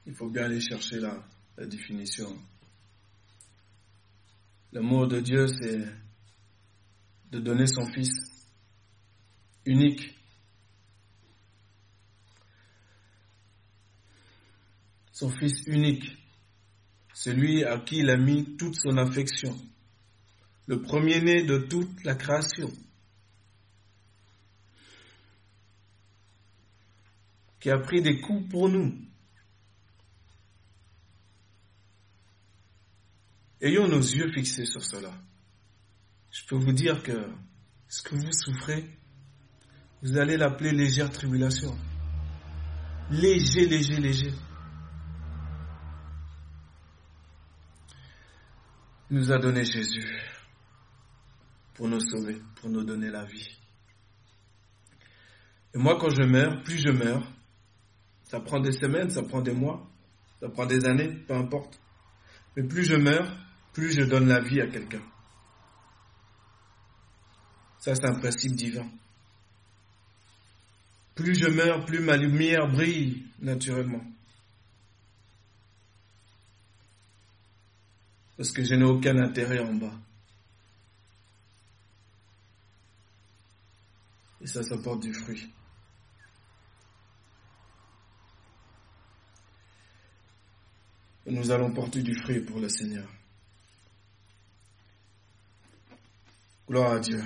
il 0.06 0.14
faut 0.14 0.30
bien 0.30 0.44
aller 0.44 0.60
chercher 0.60 1.00
la, 1.00 1.22
définition. 1.66 2.36
L'amour 4.72 5.08
de 5.08 5.20
Dieu, 5.20 5.46
c'est 5.48 5.86
de 7.30 7.40
donner 7.40 7.66
son 7.66 7.86
Fils 7.86 8.12
unique. 9.64 10.14
Son 15.12 15.30
Fils 15.30 15.66
unique, 15.66 16.04
celui 17.14 17.64
à 17.64 17.78
qui 17.78 18.00
il 18.00 18.10
a 18.10 18.18
mis 18.18 18.56
toute 18.58 18.74
son 18.74 18.98
affection, 18.98 19.56
le 20.66 20.82
premier-né 20.82 21.44
de 21.44 21.56
toute 21.56 22.04
la 22.04 22.14
création, 22.14 22.70
qui 27.60 27.70
a 27.70 27.78
pris 27.78 28.02
des 28.02 28.20
coups 28.20 28.46
pour 28.50 28.68
nous. 28.68 29.06
Ayons 33.60 33.88
nos 33.88 34.00
yeux 34.00 34.30
fixés 34.32 34.66
sur 34.66 34.84
cela. 34.84 35.12
Je 36.30 36.44
peux 36.46 36.56
vous 36.56 36.72
dire 36.72 37.02
que 37.02 37.26
ce 37.88 38.02
que 38.02 38.14
vous 38.14 38.32
souffrez, 38.32 38.84
vous 40.02 40.18
allez 40.18 40.36
l'appeler 40.36 40.72
légère 40.72 41.10
tribulation. 41.10 41.76
Léger, 43.10 43.66
léger, 43.66 43.96
léger. 43.96 44.32
Il 49.10 49.18
nous 49.18 49.32
a 49.32 49.38
donné 49.38 49.64
Jésus 49.64 50.06
pour 51.74 51.88
nous 51.88 52.00
sauver, 52.00 52.36
pour 52.56 52.68
nous 52.68 52.82
donner 52.84 53.08
la 53.08 53.24
vie. 53.24 53.56
Et 55.74 55.78
moi, 55.78 55.96
quand 55.98 56.10
je 56.10 56.22
meurs, 56.22 56.62
plus 56.62 56.78
je 56.78 56.90
meurs, 56.90 57.26
ça 58.24 58.40
prend 58.40 58.60
des 58.60 58.72
semaines, 58.72 59.10
ça 59.10 59.22
prend 59.22 59.40
des 59.40 59.52
mois, 59.52 59.88
ça 60.40 60.48
prend 60.48 60.66
des 60.66 60.84
années, 60.84 61.08
peu 61.08 61.34
importe. 61.34 61.80
Mais 62.56 62.64
plus 62.64 62.84
je 62.84 62.96
meurs, 62.96 63.30
plus 63.76 63.92
je 63.92 64.00
donne 64.04 64.26
la 64.28 64.40
vie 64.40 64.62
à 64.62 64.66
quelqu'un. 64.68 65.02
Ça, 67.78 67.94
c'est 67.94 68.06
un 68.06 68.18
principe 68.18 68.54
divin. 68.54 68.88
Plus 71.14 71.34
je 71.34 71.46
meurs, 71.48 71.84
plus 71.84 72.00
ma 72.00 72.16
lumière 72.16 72.68
brille 72.72 73.26
naturellement. 73.38 74.02
Parce 78.38 78.50
que 78.50 78.64
je 78.64 78.74
n'ai 78.76 78.84
aucun 78.84 79.18
intérêt 79.18 79.58
en 79.58 79.74
bas. 79.74 79.98
Et 84.40 84.46
ça, 84.46 84.62
ça 84.62 84.78
porte 84.78 85.02
du 85.02 85.12
fruit. 85.12 85.52
Et 91.26 91.30
nous 91.30 91.50
allons 91.50 91.74
porter 91.74 92.02
du 92.02 92.14
fruit 92.14 92.40
pour 92.40 92.58
le 92.58 92.70
Seigneur. 92.70 93.06
Gloire 96.68 96.92
à 96.94 96.98
Dieu. 96.98 97.22